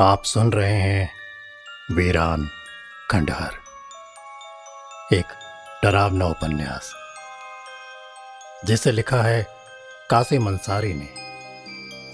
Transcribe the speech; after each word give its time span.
आप 0.00 0.24
सुन 0.24 0.52
रहे 0.52 0.72
हैं 0.72 1.10
वीरान 1.96 2.48
खंडहर। 3.10 3.52
एक 5.14 5.24
डरावना 5.84 6.26
उपन्यास, 6.26 6.92
जिसे 8.64 8.92
लिखा 8.92 9.22
है 9.22 9.46
कासिम 10.10 10.46
अंसारी 10.46 10.94
ने 10.94 11.08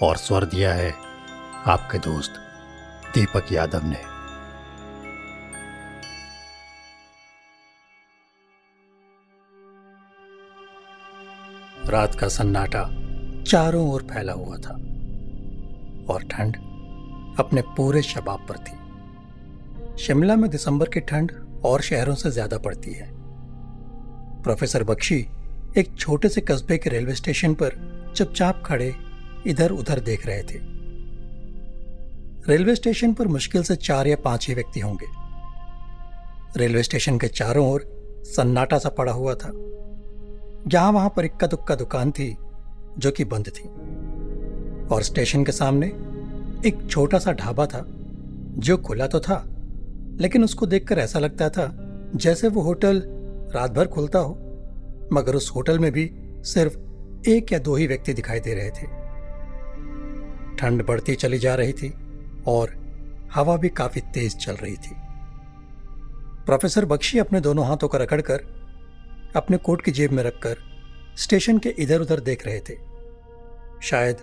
और 0.05 0.17
स्वर 0.17 0.45
दिया 0.45 0.73
है 0.73 0.93
आपके 1.65 1.97
दोस्त 1.97 2.33
दीपक 3.13 3.51
यादव 3.51 3.81
ने। 3.83 4.01
रात 11.91 12.15
का 12.15 12.27
सन्नाटा 12.27 12.89
चारों 13.43 13.91
ओर 13.91 14.03
फैला 14.03 14.33
हुआ 14.33 14.57
था 14.57 14.73
और 16.13 16.27
ठंड 16.31 16.72
अपने 17.39 17.61
पूरे 17.77 18.01
शबाब 18.01 18.45
पर 18.49 18.57
थी। 18.57 20.03
शिमला 20.03 20.35
में 20.35 20.49
दिसंबर 20.49 20.89
की 20.89 20.99
ठंड 20.99 21.31
और 21.65 21.81
शहरों 21.81 22.15
से 22.15 22.31
ज़्यादा 22.31 22.57
पड़ती 22.57 22.93
है। 22.93 23.09
प्रोफेसर 24.43 24.83
बख्शी 24.83 25.25
एक 25.77 25.95
छोटे 25.99 26.29
से 26.29 26.41
कस्बे 26.41 26.77
के 26.77 26.89
रेलवे 26.89 27.13
स्टेशन 27.15 27.53
पर 27.53 27.75
चुपचाप 28.15 28.63
खड़े 28.65 28.93
इधर 29.47 29.71
उधर 29.71 29.99
देख 29.99 30.25
रहे 30.27 30.43
थे। 30.43 30.59
रेलवे 32.47 32.75
स्टेशन 32.75 33.13
पर 33.13 33.27
मुश्किल 33.27 33.63
से 33.63 33.75
चार 33.75 34.07
या 34.07 34.15
पाँच 34.15 34.47
ही 34.47 34.53
व्यक्ति 34.53 34.79
होंगे। 34.79 35.07
रेलवे 36.57 36.83
स्टेशन 36.83 37.17
के 37.17 37.27
चारों 37.27 37.67
ओर 37.71 37.85
सन्नाटा 38.25 38.77
सा 38.77 38.89
पड़ा 38.89 39.11
हुआ 39.11 39.33
था। 39.35 39.51
जहाँ 40.67 40.91
वहाँ 40.91 41.13
पर 41.15 41.25
इक्का 41.25 41.47
दुक्का 41.47 41.75
दुकान 41.75 42.11
थी 42.11 42.35
जो 42.97 43.11
कि 43.11 43.25
बंद 43.25 43.47
थी। 43.49 43.67
और 44.87 45.03
स्टेशन 45.03 45.43
के 45.43 45.51
सामने 45.51 45.91
एक 46.65 46.87
छोटा 46.89 47.19
सा 47.19 47.31
ढाबा 47.31 47.65
था, 47.65 47.85
जो 48.57 48.77
खुला 48.77 49.07
तो 49.07 49.19
था, 49.19 49.43
लेकिन 50.21 50.43
उसको 50.43 50.65
देखकर 50.65 50.99
ऐसा 50.99 51.19
लगता 51.19 51.49
था 51.49 51.71
जैसे 52.15 52.47
वो 52.47 52.61
होटल 52.61 53.03
रात 53.55 53.71
भर 53.71 53.87
खुलता 53.87 54.19
हो, 54.19 54.33
मगर 55.13 55.35
उस 55.35 55.51
होटल 55.55 55.79
में 55.79 55.91
भी 55.91 56.09
सिर्फ़ 56.43 56.77
एक 57.29 57.51
या 57.53 57.59
दो 57.59 57.75
ही 57.75 57.87
व्यक्ति 57.87 58.13
दिखाई 58.13 58.39
दे 58.39 58.53
रहे 58.53 58.69
थे। 58.69 58.87
ठंड 60.55 60.85
बढ़ती 60.85 61.15
चली 61.15 61.37
जा 61.37 61.55
रही 61.55 61.73
थी 61.73 61.93
और 62.47 62.75
हवा 63.33 63.57
भी 63.57 63.69
काफ़ी 63.69 64.01
तेज 64.01 64.35
चल 64.35 64.53
रही 64.53 64.75
थी। 64.75 64.95
प्रोफेसर 66.45 66.85
बख्शी 66.85 67.19
अपने 67.19 67.41
दोनों 67.41 67.65
हाथों 67.65 67.87
को 67.87 67.97
रगड़कर 67.97 68.41
अपने 69.35 69.57
कोट 69.57 69.81
की 69.81 69.91
जेब 69.91 70.11
में 70.11 70.23
रखकर 70.23 70.57
स्टेशन 71.17 71.57
के 71.57 71.69
इधर 71.69 72.01
उधर 72.01 72.19
देख 72.19 72.45
रहे 72.47 72.59
थे। 72.59 72.77
शायद 73.81 74.17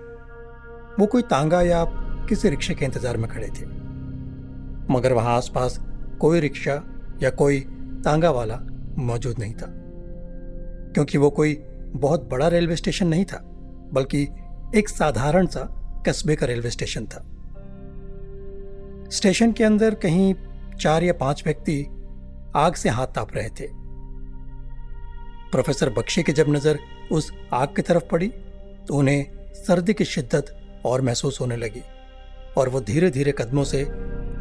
वो 1.00 1.06
कोई 1.06 1.22
तांगा 1.22 1.62
या 1.62 2.06
किसी 2.30 2.48
रिक्शे 2.48 2.74
के 2.74 2.84
इंतज़ार 2.84 3.16
में 3.16 3.28
खड़े 3.30 3.46
थे। 3.50 3.64
मगर 4.90 5.12
वहाँ 5.12 5.36
आसपास 5.36 5.78
कोई 6.20 6.40
रिक्शा 6.40 6.74
या 7.22 7.30
कोई 7.32 7.60
तांगा 8.04 8.30
वाला 8.30 8.58
मौजूद 8.98 9.38
नहीं 9.38 9.54
था, 9.54 9.66
क्योंकि 10.94 11.18
वो 11.18 11.30
कोई 11.30 11.54
बहुत 11.94 12.28
बड़ा 12.30 12.48
रेलवे 12.48 12.76
स्टेशन 12.76 13.06
नहीं 13.06 13.24
था, 13.24 13.38
बल्कि 13.92 14.22
एक 14.74 14.88
साधारण 14.88 15.46
सा 15.46 15.62
कस्बे 16.06 16.36
का 16.36 16.46
रेलवे 16.46 16.70
स्टेशन 16.70 17.06
था। 17.06 17.24
स्टेशन 19.10 19.52
के 19.52 19.64
अंदर 19.64 19.94
कहीं 20.02 20.34
चार 20.80 21.04
या 21.04 21.12
पाँच 21.12 21.42
व्यक्ति 21.44 21.82
आग 22.56 22.74
से 22.74 22.88
हाथ 22.88 23.06
ताप 23.06 23.34
रहे 23.34 23.48
थे। 23.50 23.66
प्रोफेसर 25.52 25.90
बख्शी 25.90 26.22
की 26.22 26.32
जब 26.32 26.48
नज़र 26.48 26.78
उस 27.12 27.32
आग 27.52 27.74
की 27.76 27.82
तरफ़ 27.82 28.04
पड़ी 28.10 28.28
तो 28.88 28.94
उन्हें 28.94 29.52
सर्दी 29.56 29.94
की 29.94 30.04
शिद्दत 30.06 30.54
और 30.86 31.00
महसूस 31.00 31.40
होने 31.40 31.56
लगी। 31.56 31.82
और 32.56 32.68
वो 32.68 32.80
धीरे 32.80 33.10
धीरे 33.10 33.32
कदमों 33.32 33.64
से 33.64 33.86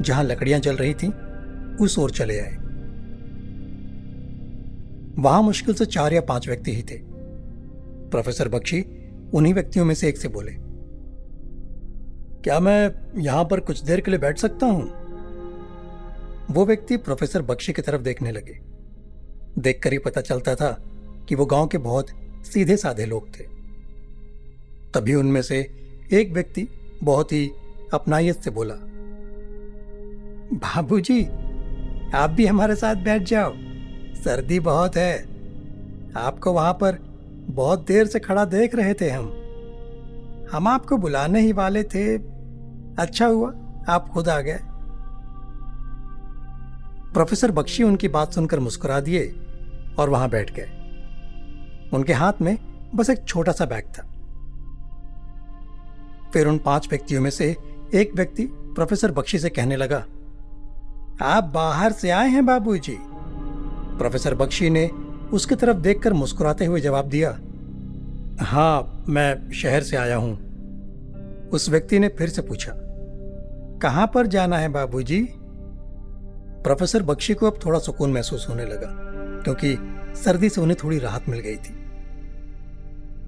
जहाँ 0.02 0.23
लकड़ियाँ 0.23 0.59
जल 0.59 0.75
रही 0.75 0.93
थीं, 0.93 1.11
उस 1.75 1.97
ओर 1.99 2.11
चले 2.11 2.39
आए। 2.39 2.55
वहाँ 5.20 5.42
मुश्किल 5.42 5.73
से 5.73 5.86
चार 5.86 6.14
या 6.14 6.21
पाँच 6.21 6.47
व्यक्ति 6.47 6.75
ही 6.75 6.81
थे। 6.81 6.97
प्रोफेसर 8.09 8.47
बख्शी 8.47 8.81
उन्हीं 9.33 9.53
व्यक्तियों 9.53 9.86
में 9.86 9.93
से 9.95 10.08
एक 10.09 10.17
से 10.17 10.27
बोले, 10.27 10.52
क्या 12.43 12.59
मैं 12.59 12.92
यहाँ 13.21 13.43
पर 13.45 13.59
कुछ 13.59 13.83
देर 13.83 14.02
के 14.02 14.11
लिए 14.11 14.20
बैठ 14.20 14.37
सकता 14.37 14.65
हूँ? 14.65 14.83
वो 16.52 16.65
व्यक्ति 16.65 16.97
प्रोफेसर 16.97 17.41
बख्शी 17.41 17.73
की 17.73 17.81
तरफ़ 17.81 18.02
देखने 18.02 18.31
लगे। 18.31 18.58
देखकर 19.59 19.91
ही 19.91 19.97
पता 19.97 20.21
चलता 20.21 20.55
था 20.55 20.71
कि 21.30 21.36
वो 21.36 21.45
गाँव 21.45 21.67
के 21.67 21.77
बहुत 21.77 22.09
सीधे 22.45 22.77
साधे 22.77 23.05
लोग 23.05 23.27
थे। 23.30 23.43
तभी 24.93 25.15
उनमें 25.15 25.41
से 25.41 25.59
एक 26.14 26.31
व्यक्ति 26.33 26.67
बहुत 27.03 27.31
ही 27.31 27.52
अपनाइत 27.94 28.36
से 28.36 28.50
बोला 28.50 28.76
बाबूजी, 30.54 31.23
आप 32.16 32.30
भी 32.30 32.45
हमारे 32.45 32.76
साथ 32.76 32.95
बैठ 32.95 33.22
जाओ। 33.22 33.54
सर्दी 34.16 34.60
बहुत 34.60 34.95
है। 34.95 35.23
आपको 36.17 36.54
वहाँ 36.54 36.73
पर 36.73 36.98
बहुत 37.50 37.86
देर 37.88 38.08
से 38.08 38.20
खड़ा 38.20 38.45
देख 38.45 38.76
रहे 38.76 38.94
थे 38.94 39.10
हम। 39.10 39.26
हम 40.52 40.67
आपको 40.67 40.98
बुलाने 40.98 41.42
ही 41.42 41.52
वाले 41.52 41.83
थे। 41.83 42.17
अच्छा 43.00 43.26
हुआ 43.26 43.50
आप 43.89 44.10
खुद 44.10 44.30
आ 44.30 44.42
गए। 44.42 44.60
प्रोफेसर 47.14 47.52
बख्शी 47.52 47.83
उनकी 47.83 48.08
बात 48.08 48.33
सुनकर 48.33 48.60
मुस्कुरा 48.60 49.00
दिए 49.00 49.36
और 50.00 50.10
वहाँ 50.10 50.30
बैठ 50.30 50.52
गए। 50.60 50.70
उनके 51.94 52.14
हाथ 52.14 52.33
में 52.42 52.58
बस 52.95 53.10
एक 53.10 53.23
छोटा 53.27 53.52
सा 53.52 53.66
बैग 53.66 53.86
था। 53.86 54.04
फिर 56.33 56.48
उन 56.48 56.58
पाँच 56.58 56.88
व्यक्तियों 56.89 57.21
में 57.21 57.30
से 57.30 57.56
एक 57.95 58.11
व्यक्ति 58.16 58.45
प्रोफेसर 58.76 59.11
बख्शी 59.11 59.39
से 59.39 59.50
कहने 59.50 59.76
लगा, 59.76 59.98
आप 61.22 61.44
बाहर 61.54 61.92
से 61.92 62.10
आए 62.10 62.27
हैं, 62.30 62.45
बाबूजी। 62.45 62.98
प्रोफेसर 63.98 64.36
बख्शी 64.36 64.70
ने 64.70 64.88
उसकी 65.33 65.55
तरफ़ 65.55 65.77
देखकर 65.77 66.14
मुस्कुराते 66.14 66.66
हुए 66.66 66.82
जवाब 66.82 67.10
दिया 67.10 67.30
हाँ 68.42 69.04
मैं 69.10 69.52
शहर 69.52 69.83
से 69.83 69.98
आया 69.98 70.16
हूँ 70.16 71.50
उस 71.50 71.70
व्यक्ति 71.70 72.00
ने 72.00 72.08
फिर 72.10 72.30
से 72.30 72.42
पूछा, 72.42 72.73
कहाँ 73.82 74.10
पर 74.14 74.27
जाना 74.27 74.58
है, 74.58 74.70
बाबूजी? 74.70 75.21
प्रोफेसर 76.64 77.04
बख्शी 77.04 77.33
को 77.33 77.48
अब 77.48 77.60
थोड़ा 77.66 77.80
सुकून 77.80 78.14
महसूस 78.14 78.48
होने 78.50 78.66
लगा, 78.66 78.89
क्योंकि 79.44 79.77
सर्दी 80.23 80.50
से 80.50 80.61
उन्हें 80.61 80.77
थोड़ी 80.83 81.00
राहत 81.00 81.30
मिल 81.30 81.39
गई 81.39 81.56
थी 81.58 81.73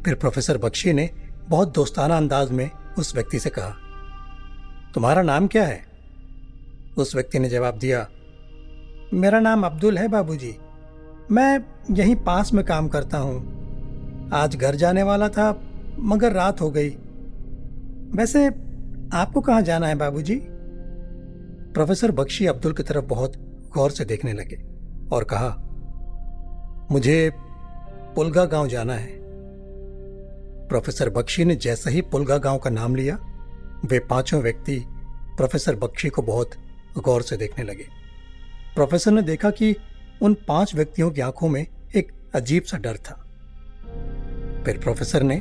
फिर 0.06 0.16
प्रोफेसर 0.16 0.58
बख्शी 0.58 0.94
ने 0.94 1.10
बहुत 1.50 1.74
दोस्ताना 1.76 2.18
अंदाज 2.18 2.52
में 2.52 2.70
उस 3.00 3.14
व्यक्ति 3.16 3.40
से 3.40 3.50
कहा 3.50 3.76
तुम्हारा 4.96 5.22
नाम 5.22 5.47
क्या 5.47 5.63
है 5.63 5.79
उस 6.97 7.16
व्यक्ति 7.16 7.40
ने 7.40 7.50
जवाब 7.50 7.78
दिया, 7.78 8.07
मेरा 9.13 9.40
नाम 9.40 9.63
अब्दुल 9.66 9.97
है 9.97 10.07
बाबूजी। 10.07 10.53
मैं 11.31 11.59
यहीं 11.91 12.16
पास 12.16 12.53
में 12.53 12.63
काम 12.66 12.88
करता 12.88 13.18
हूँ 13.18 14.30
आज 14.34 14.56
घर 14.56 14.75
जाने 14.75 15.03
वाला 15.03 15.30
था, 15.30 15.62
मगर 16.00 16.34
रात 16.34 16.62
हो 16.62 16.69
गई 16.72 16.90
वैसे 18.16 18.46
आपको 19.13 19.41
कहाँ 19.41 19.62
जाना 19.62 19.88
है 19.88 19.96
बाबूजी? 19.96 20.35
प्रोफेसर 21.74 22.12
बख्शी 22.12 22.46
अब्दुल 22.46 22.74
की 22.74 22.84
तरफ़ 22.84 23.06
बहुत 23.06 23.34
गौर 23.74 23.91
से 23.91 24.06
देखने 24.06 24.34
लगे 24.34 24.62
और 25.16 25.24
कहा, 25.24 25.50
मुझे 26.91 27.31
पुलगा 28.16 28.46
गाँव 28.46 28.68
जाना 28.68 28.94
है 28.94 29.19
प्रोफेसर 30.68 31.09
बख्शी 31.09 31.46
ने 31.46 31.56
जैसे 31.56 31.91
ही 31.91 32.01
पुलगा 32.01 32.38
गाँव 32.38 32.57
का 32.57 32.69
नाम 32.69 32.96
लिया 32.96 33.19
वे 33.86 34.00
पाँचों 34.00 34.42
व्यक्ति 34.42 34.84
प्रोफेसर 35.38 35.75
बख्शी 35.75 36.09
को 36.09 36.22
बहुत 36.22 36.52
गौर 36.97 37.22
से 37.22 37.38
देखने 37.38 37.64
लगे। 37.66 37.86
प्रोफेसर 38.75 39.12
ने 39.12 39.22
देखा 39.22 39.50
कि 39.50 39.75
उन 40.22 40.34
पाँच 40.47 40.75
व्यक्तियों 40.75 41.09
की 41.12 41.22
आँखों 41.22 41.50
में 41.50 41.66
एक 41.96 42.12
अजीब 42.36 42.64
सा 42.64 42.78
डर 42.78 42.97
था। 42.97 43.16
फिर 44.66 44.78
प्रोफेसर 44.78 45.24
ने 45.24 45.36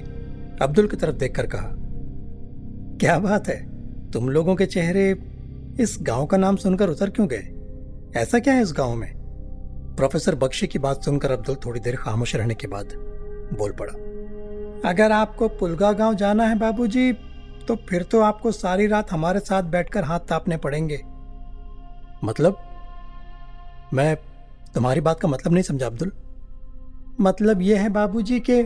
अब्दुल 0.62 0.88
की 0.88 0.96
तरफ़ 0.96 1.16
देखकर 1.16 1.46
कहा, 1.46 1.70
क्या 3.00 3.18
बात 3.18 3.48
है? 3.48 4.10
तुम 4.10 4.28
लोगों 4.28 4.54
के 4.56 4.66
चेहरे 4.66 5.10
इस 5.80 5.96
गाँव 6.02 6.26
का 6.26 6.36
नाम 6.36 6.56
सुनकर 6.56 6.88
उतर 6.88 7.10
क्यों 7.10 7.28
गए? 7.28 8.20
ऐसा 8.20 8.38
क्या 8.38 8.54
है 8.54 8.62
इस 8.62 8.72
गाँव 8.72 8.94
में? 8.94 9.12
प्रोफेसर 9.96 10.34
बख्शी 10.34 10.66
की 10.66 10.78
बात 10.78 11.04
सुनकर 11.04 11.30
अब्दुल 11.30 11.56
थोड़ी 11.56 11.80
देर 11.80 11.96
खामोश 11.96 12.34
रहने 12.36 12.54
के 12.54 12.66
बाद 12.66 12.92
बोल 13.58 13.72
पड़ा, 13.72 13.92
अगर 14.90 15.12
आपको 15.12 15.48
पुलगा 15.48 15.92
गाँव 15.92 16.14
जाना 16.14 16.44
है 16.44 16.58
बाबूजी 16.58 17.12
तो 17.70 17.76
फिर 17.76 18.02
तो 18.02 18.20
आपको 18.20 18.52
सारी 18.52 18.86
रात 18.86 19.12
हमारे 19.12 19.40
साथ 19.40 19.62
बैठकर 19.62 20.04
हाथ 20.04 20.20
तापने 20.20 20.56
पड़ेंगे। 20.56 21.02
मतलब? 22.24 22.56
मैं 23.94 24.16
तुम्हारी 24.74 25.00
बात 25.00 25.20
का 25.20 25.28
मतलब 25.28 25.52
नहीं 25.52 25.62
समझा 25.62 25.86
अब्दुल। 25.86 26.12
मतलब 27.20 27.62
यह 27.62 27.80
है 27.80 27.88
बाबूजी 27.88 28.40
के 28.40 28.62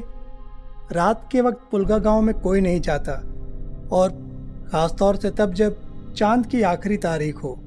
रात 0.92 1.28
के 1.32 1.40
वक्त 1.40 1.68
पुलगा 1.70 1.98
गाँव 1.98 2.20
में 2.20 2.34
कोई 2.40 2.60
नहीं 2.60 2.80
जाता 2.80 3.12
और 3.92 4.10
खासतौर 4.72 5.16
से 5.16 5.30
तब 5.30 5.52
जब 5.52 5.80
चाँद 6.12 6.46
की 6.46 6.62
आखिरी 6.62 6.96
तारीख 6.96 7.36
हो। 7.36 7.60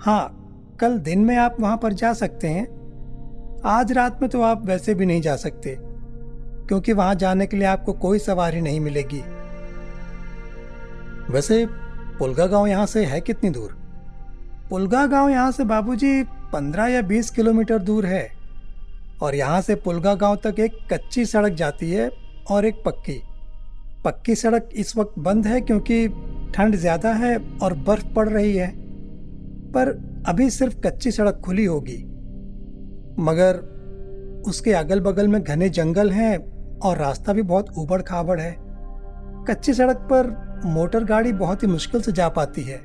हाँ 0.00 0.76
कल 0.80 0.98
दिन 0.98 1.24
में 1.24 1.36
आप 1.36 1.56
वहाँ 1.60 1.76
पर 1.76 1.92
जा 1.92 2.12
सकते 2.12 2.48
हैं। 2.48 2.66
आज 3.64 3.92
रात 3.92 4.22
में 4.22 4.30
तो 4.30 4.42
आप 4.42 4.66
वैसे 4.66 4.94
भी 4.94 5.06
नहीं 5.06 5.20
जा 5.20 5.36
सकते 5.36 5.76
क्योंकि 5.80 6.92
वहाँ 6.92 7.14
जाने 7.14 7.46
के 7.46 7.56
लिए 7.56 7.66
आपको 7.66 7.92
कोई 7.92 8.18
सवारी 8.18 8.60
नहीं 8.60 8.80
मिलेगी। 8.80 9.22
वैसे 11.30 11.66
पुलगा 12.18 12.46
गाँव 12.46 12.66
यहाँ 12.66 12.86
से 12.86 13.04
है 13.04 13.20
कितनी 13.20 13.50
दूर? 13.50 13.76
पुलगा 14.70 15.06
गाँव 15.06 15.28
यहाँ 15.28 15.50
से 15.52 15.64
बाबूजी 15.64 16.22
पंद्रह 16.52 16.86
या 16.86 17.02
बीस 17.02 17.30
किलोमीटर 17.30 17.78
दूर 17.78 18.06
है। 18.06 18.30
और 19.22 19.34
यहाँ 19.34 19.60
से 19.60 19.74
पुलगा 19.74 20.14
गाँव 20.14 20.36
तक 20.36 20.60
एक 20.60 20.78
कच्ची 20.92 21.24
सड़क 21.26 21.52
जाती 21.52 21.90
है 21.90 22.10
और 22.50 22.64
एक 22.64 22.82
पक्की। 22.86 23.20
पक्की 24.04 24.34
सड़क 24.34 24.68
इस 24.72 24.96
वक्त 24.96 25.18
बंद 25.18 25.46
है 25.46 25.60
क्योंकि 25.60 26.08
ठंड 26.54 26.76
ज़्यादा 26.76 27.12
है 27.12 27.36
और 27.62 27.74
बर्फ़ 27.78 28.06
पड़ 28.14 28.28
रही 28.28 28.56
है। 28.56 28.70
पर 29.72 29.88
अभी 30.26 30.50
सिर्फ़ 30.50 30.76
कच्ची 30.80 31.10
सड़क 31.10 31.40
खुली 31.44 31.64
होगी। 31.64 32.02
मगर 33.20 33.60
उसके 34.46 34.72
अगल 34.72 35.00
बगल 35.00 35.28
में 35.28 35.42
घने 35.42 35.68
जंगल 35.68 36.10
हैं 36.10 36.36
और 36.78 36.98
रास्ता 36.98 37.32
भी 37.32 37.42
बहुत 37.42 37.70
उबड़ 37.78 38.02
खाबड़ 38.02 38.40
है। 38.40 38.56
कच्ची 39.48 39.74
सड़क 39.74 39.96
पर 40.12 40.26
मोटर 40.64 41.04
गाड़ी 41.04 41.32
बहुत 41.32 41.62
ही 41.62 41.68
मुश्किल 41.68 42.00
से 42.02 42.12
जा 42.12 42.28
पाती 42.28 42.62
है। 42.62 42.80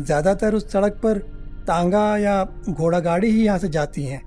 ज़्यादातर 0.00 0.54
उस 0.54 0.70
सड़क 0.72 1.00
पर 1.02 1.18
तांगा 1.66 2.16
या 2.16 2.44
घोड़ा 2.68 3.00
गाड़ी 3.00 3.30
ही 3.30 3.44
यहाँ 3.44 3.58
से 3.58 3.68
जाती 3.68 4.04
हैं। 4.04 4.22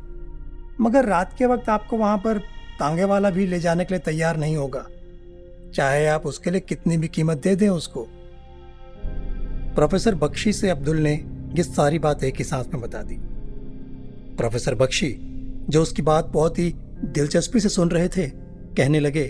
मगर 0.82 1.06
रात 1.06 1.36
के 1.38 1.46
वक्त 1.46 1.70
आपको 1.70 1.98
वहाँ 1.98 2.18
पर 2.18 2.38
तांगे 2.80 3.04
वाला 3.04 3.30
भी 3.30 3.46
ले 3.46 3.60
जाने 3.60 3.86
के 3.86 3.94
लिए 3.94 4.02
तैयार 4.06 4.38
नहीं 4.38 4.56
होगा। 4.56 4.86
चाहे 5.76 6.06
आप 6.08 6.26
उसके 6.26 6.52
लिए 6.52 6.60
कितनी 6.60 6.98
भी 6.98 7.08
कीमत 7.08 7.38
दे 7.38 7.56
दें 7.56 7.70
उसको। 7.70 8.08
प्रोफेसर 9.76 10.16
बख्शी 10.16 10.54
से 10.54 10.70
अब्दुल 10.70 10.98
ने 10.98 11.14
ये 11.56 11.64
सारी 11.64 12.00
बात 12.00 12.24
एक 12.24 12.38
ही 12.38 12.44
सांस 12.44 12.68
में 12.74 12.82
बता 12.82 13.02
दी। 13.02 13.18
प्रोफेसर 14.38 14.76
बख्शी, 14.76 15.16
जो 15.70 15.82
उसकी 15.82 16.02
बात 16.02 16.26
बहुत 16.26 16.60
ही 16.60 16.74
दिलचस्पी 17.06 17.60
से 17.60 17.70
सुन 17.70 17.90
रहे 17.90 18.08
थे, 18.08 18.28
कहने 18.28 19.00
लगे 19.00 19.24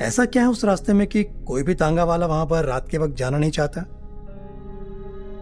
ऐसा 0.00 0.24
क्या 0.24 0.42
है 0.42 0.48
उस 0.48 0.64
रास्ते 0.64 0.92
में 0.92 1.06
कि 1.06 1.24
कोई 1.24 1.62
भी 1.62 1.74
तांगा 1.74 2.04
वाला 2.04 2.26
वहाँ 2.26 2.46
पर 2.46 2.64
रात 2.64 2.88
के 2.88 2.98
वक्त 2.98 3.16
जाना 3.16 3.38
नहीं 3.38 3.50
चाहता? 3.50 3.80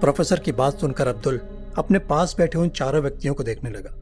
प्रोफेसर 0.00 0.38
की 0.38 0.52
बात 0.52 0.79
सुनकर 0.79 1.06
अब्दुल 1.06 1.41
अपने 1.79 1.99
पास 1.99 2.35
बैठे 2.38 2.58
उन 2.58 2.69
चारों 2.69 3.02
व्यक्तियों 3.02 3.35
को 3.35 3.43
देखने 3.43 3.70
लगा। 3.70 3.97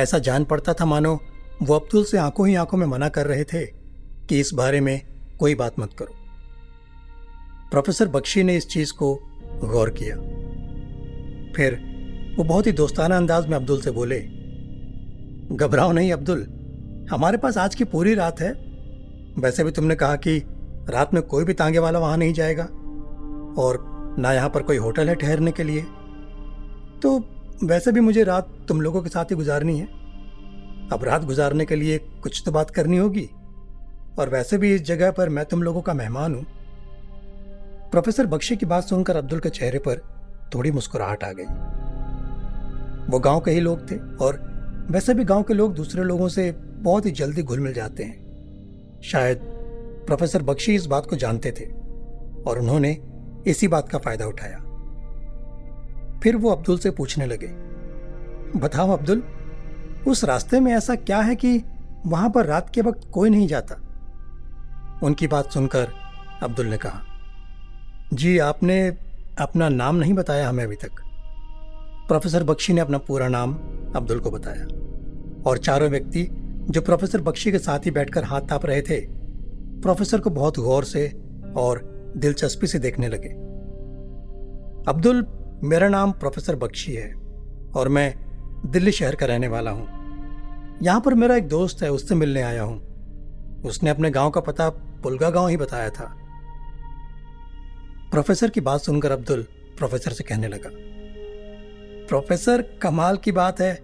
ऐसा 0.00 0.18
जान 0.18 0.44
पड़ता 0.44 0.74
था 0.74 0.84
मानो 0.84 1.20
वो 1.62 1.74
अब्दुल 1.74 2.04
से 2.04 2.18
आँखों 2.18 2.48
ही 2.48 2.54
आँखों 2.54 2.78
में 2.78 2.86
मना 2.86 3.08
कर 3.08 3.26
रहे 3.26 3.44
थे 3.44 3.66
कि 4.26 4.40
इस 4.40 4.54
बारे 4.54 4.80
में 4.80 5.00
कोई 5.38 5.54
बात 5.54 5.78
मत 5.80 5.90
करो। 5.98 6.14
प्रोफेसर 7.70 8.08
बख्शी 8.08 8.42
ने 8.42 8.56
इस 8.56 8.68
चीज़ 8.68 8.92
को 8.92 9.14
गौर 9.64 9.90
किया। 9.90 10.16
फिर 11.56 11.80
वो 12.38 12.44
बहुत 12.44 12.66
ही 12.66 12.72
दोस्ताना 12.72 13.16
अंदाज 13.16 13.46
में 13.46 13.56
अब्दुल 13.56 13.80
से 13.80 13.90
बोले, 13.90 14.20
घबराओ 15.56 15.92
नहीं 15.92 16.12
अब्दुल, 16.12 16.46
हमारे 17.10 17.38
पास 17.38 17.58
आज 17.58 17.74
की 17.74 17.84
पूरी 17.84 18.14
रात 18.14 18.40
है 18.40 18.67
वैसे 19.38 19.64
भी 19.64 19.70
तुमने 19.70 19.94
कहा 19.94 20.16
कि 20.16 20.38
रात 20.88 21.14
में 21.14 21.22
कोई 21.22 21.44
भी 21.44 21.54
तांगे 21.54 21.78
वाला 21.78 21.98
वहाँ 21.98 22.16
नहीं 22.16 22.32
जाएगा, 22.32 22.64
और 23.58 23.84
ना 24.18 24.32
यहाँ 24.32 24.48
पर 24.48 24.62
कोई 24.62 24.76
होटल 24.76 25.08
है 25.08 25.14
ठहरने 25.14 25.52
के 25.52 25.62
लिए। 25.62 25.82
तो 27.02 27.18
वैसे 27.64 27.92
भी 27.92 28.00
मुझे 28.00 28.24
रात 28.24 28.48
तुम 28.68 28.80
लोगों 28.80 29.02
के 29.02 29.08
साथ 29.08 29.24
ही 29.24 29.36
गुजारनी 29.36 29.78
है। 29.78 29.86
अब 30.92 31.04
रात 31.04 31.24
गुजारने 31.24 31.64
के 31.64 31.76
लिए 31.76 31.98
कुछ 32.22 32.42
तो 32.46 32.52
बात 32.52 32.70
करनी 32.70 32.96
होगी, 32.96 33.28
और 34.18 34.28
वैसे 34.28 34.58
भी 34.58 34.74
इस 34.74 34.82
जगह 34.82 35.10
पर 35.10 35.28
मैं 35.28 35.44
तुम 35.44 35.62
लोगों 35.62 35.82
का 35.82 35.94
मेहमान 35.94 36.34
हूँ। 36.34 36.44
प्रोफेसर 37.90 38.26
बख्शी 38.26 38.56
की 38.56 38.66
बात 38.66 38.84
सुनकर 38.84 39.16
अब्दुल 39.16 39.40
के 39.40 39.50
चेहरे 39.50 39.78
पर 39.78 40.02
थोड़ी 40.54 40.70
मुस्कुराहट 40.70 41.24
आ 41.24 41.32
गई। 41.32 41.44
वो 43.08 43.18
गाँव 43.18 43.40
के 43.40 43.50
ही 43.50 43.60
लोग 43.60 43.90
थे, 43.90 43.96
और 44.16 44.86
वैसे 44.90 45.14
भी 45.14 45.24
गाँव 45.24 45.42
के 45.42 45.54
लोग 45.54 45.74
दूसरे 45.74 46.04
लोगों 46.04 46.28
से 46.28 46.50
बहुत 46.80 47.06
ही 47.06 47.10
जल्दी 47.10 47.42
घुल 47.42 47.60
मिल 47.60 47.72
जाते 47.72 48.02
हैं। 48.02 48.27
शायद 49.02 49.38
प्रोफेसर 50.06 50.42
बख्शी 50.42 50.74
इस 50.74 50.86
बात 50.86 51.06
को 51.06 51.16
जानते 51.16 51.50
थे 51.50 51.64
और 52.42 52.58
उन्होंने 52.58 52.96
इसी 53.46 53.68
बात 53.68 53.88
का 53.88 53.98
फ़ायदा 53.98 54.26
उठाया। 54.26 54.58
फिर 56.22 56.36
वो 56.36 56.50
अब्दुल 56.50 56.78
से 56.78 56.90
पूछने 56.90 57.26
लगे, 57.26 57.46
बताओ 58.56 58.90
अब्दुल, 58.90 59.22
उस 60.08 60.24
रास्ते 60.24 60.60
में 60.60 60.72
ऐसा 60.72 60.94
क्या 60.94 61.20
है 61.20 61.34
कि 61.36 61.62
वहाँ 62.06 62.30
पर 62.30 62.46
रात 62.46 62.70
के 62.74 62.80
वक्त 62.80 63.08
कोई 63.12 63.30
नहीं 63.30 63.46
जाता? 63.48 63.74
उनकी 65.02 65.26
बात 65.26 65.50
सुनकर 65.50 65.92
अब्दुल 66.42 66.66
ने 66.66 66.76
कहा, 66.76 67.02
जी, 68.14 68.38
आपने 68.38 68.86
अपना 69.40 69.68
नाम 69.68 69.96
नहीं 69.96 70.14
बताया 70.14 70.48
हमें 70.48 70.64
अभी 70.64 70.76
तक। 70.76 71.02
प्रोफेसर 72.08 72.44
बख्शी 72.44 72.72
ने 72.72 72.80
अपना 72.80 72.98
पूरा 72.98 73.28
नाम 73.28 73.54
अब्दुल 73.96 74.20
को 74.20 74.30
बताया 74.30 74.64
और 75.50 75.58
चारों 75.58 75.88
व्यक्ति 75.90 76.22
जो 76.70 76.80
प्रोफेसर 76.80 77.20
बख्शी 77.20 77.50
के 77.52 77.58
साथ 77.58 77.86
ही 77.86 77.90
बैठकर 77.90 78.24
हाथ 78.24 78.40
ताप 78.40 78.66
रहे 78.66 78.82
थे। 78.82 79.00
प्रोफेसर 79.82 80.20
को 80.20 80.30
बहुत 80.30 80.58
गौर 80.58 80.84
से 80.84 81.06
और 81.56 81.80
दिलचस्पी 82.16 82.66
से 82.66 82.78
देखने 82.78 83.08
लगे। 83.08 83.28
अब्दुल, 84.88 85.26
मेरा 85.64 85.88
नाम 85.88 86.12
प्रोफेसर 86.12 86.56
बख्शी 86.56 86.92
है 86.92 87.12
और 87.76 87.88
मैं 87.88 88.14
दिल्ली 88.66 88.92
शहर 88.92 89.14
का 89.14 89.26
रहने 89.26 89.48
वाला 89.48 89.70
हूँ। 89.70 89.86
यहाँ 90.82 91.00
पर 91.00 91.14
मेरा 91.14 91.36
एक 91.36 91.48
दोस्त 91.48 91.82
है, 91.82 91.90
उससे 91.90 92.14
मिलने 92.14 92.42
आया 92.42 92.62
हूँ। 92.62 93.62
उसने 93.64 93.90
अपने 93.90 94.10
गाँव 94.10 94.30
का 94.30 94.40
पता 94.40 94.68
पुलगा 95.02 95.30
गाँव 95.30 95.48
ही 95.48 95.56
बताया 95.56 95.90
था। 95.90 96.04
प्रोफेसर 98.10 98.50
की 98.50 98.60
बात 98.60 98.80
सुनकर 98.80 99.12
अब्दुल 99.12 99.46
प्रोफेसर 99.78 100.12
से 100.12 100.24
कहने 100.24 100.48
लगा, 100.48 100.70
प्रोफेसर, 102.08 102.62
कमाल 102.82 103.16
की 103.16 103.32
बात 103.32 103.60
है। 103.60 103.78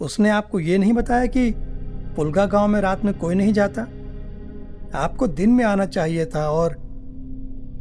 उसने 0.00 0.30
आपको 0.30 0.60
ये 0.60 0.78
नहीं 0.78 0.92
बताया 0.92 1.26
कि 1.26 1.50
पुलगा 2.16 2.46
गाँव 2.46 2.68
में 2.68 2.80
रात 2.80 3.04
में 3.04 3.18
कोई 3.18 3.34
नहीं 3.34 3.52
जाता। 3.52 3.82
आपको 4.94 5.26
दिन 5.26 5.50
में 5.50 5.64
आना 5.64 5.86
चाहिए 5.86 6.26
था 6.26 6.50
और 6.50 6.76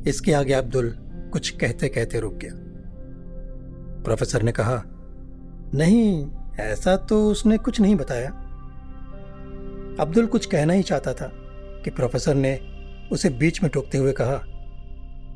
इसके 0.08 0.34
आगे 0.34 0.54
अब्दुल 0.54 0.98
कुछ 1.34 1.50
कहते 1.50 1.90
कहते 1.90 2.20
रुक 2.20 2.34
गया। 2.34 2.52
प्रोफेसर 4.04 4.42
ने 4.42 4.52
कहा, 4.52 4.84
नहीं, 5.74 6.32
ऐसा 6.60 6.96
तो 6.96 7.32
उसने 7.32 7.58
कुछ 7.58 7.82
नहीं 7.82 7.96
बताया। 7.96 8.30
अब्दुल 10.00 10.26
कुछ 10.26 10.46
कहना 10.46 10.74
ही 10.74 10.84
चाहता 10.84 11.14
था 11.14 11.32
कि 11.84 11.90
प्रोफेसर 11.90 12.36
ने 12.36 12.60
उसे 13.12 13.30
बीच 13.30 13.64
में 13.64 13.72
टोकते 13.72 13.98
हुए 13.98 14.12
कहा, 14.12 14.36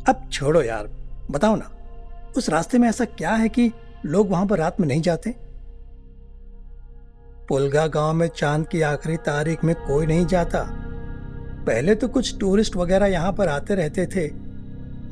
अब 0.10 0.30
छोड़ो 0.32 0.62
यार, 0.62 0.90
बताओ 1.32 1.56
ना, 1.56 1.72
उस 2.38 2.50
रास्ते 2.50 2.78
में 2.78 2.90
ऐसा 2.90 3.06
क्या 3.06 3.32
है 3.32 3.50
कि 3.50 3.72
लोग 4.06 4.30
वहाँ 4.30 4.46
पर 4.46 4.58
रात 4.58 4.80
में 4.80 4.88
नहीं 4.88 5.02
जाते? 5.02 5.51
पुलगा 7.52 7.86
गाँव 7.88 8.14
में 8.14 8.28
चाँद 8.28 8.68
की 8.68 8.82
आखिरी 8.82 9.16
तारीख 9.18 9.64
में 9.64 9.74
कोई 9.78 10.06
नहीं 10.06 10.26
जाता। 10.26 10.60
पहले 11.68 11.96
तो 11.96 12.08
कुछ 12.08 12.38
टूरिस्ट 12.40 12.76
वगैरह 12.76 13.08
यहाँ 13.08 13.32
पर 13.34 13.48
आते 13.48 13.76
रहते 13.76 14.06
थे, 14.06 14.26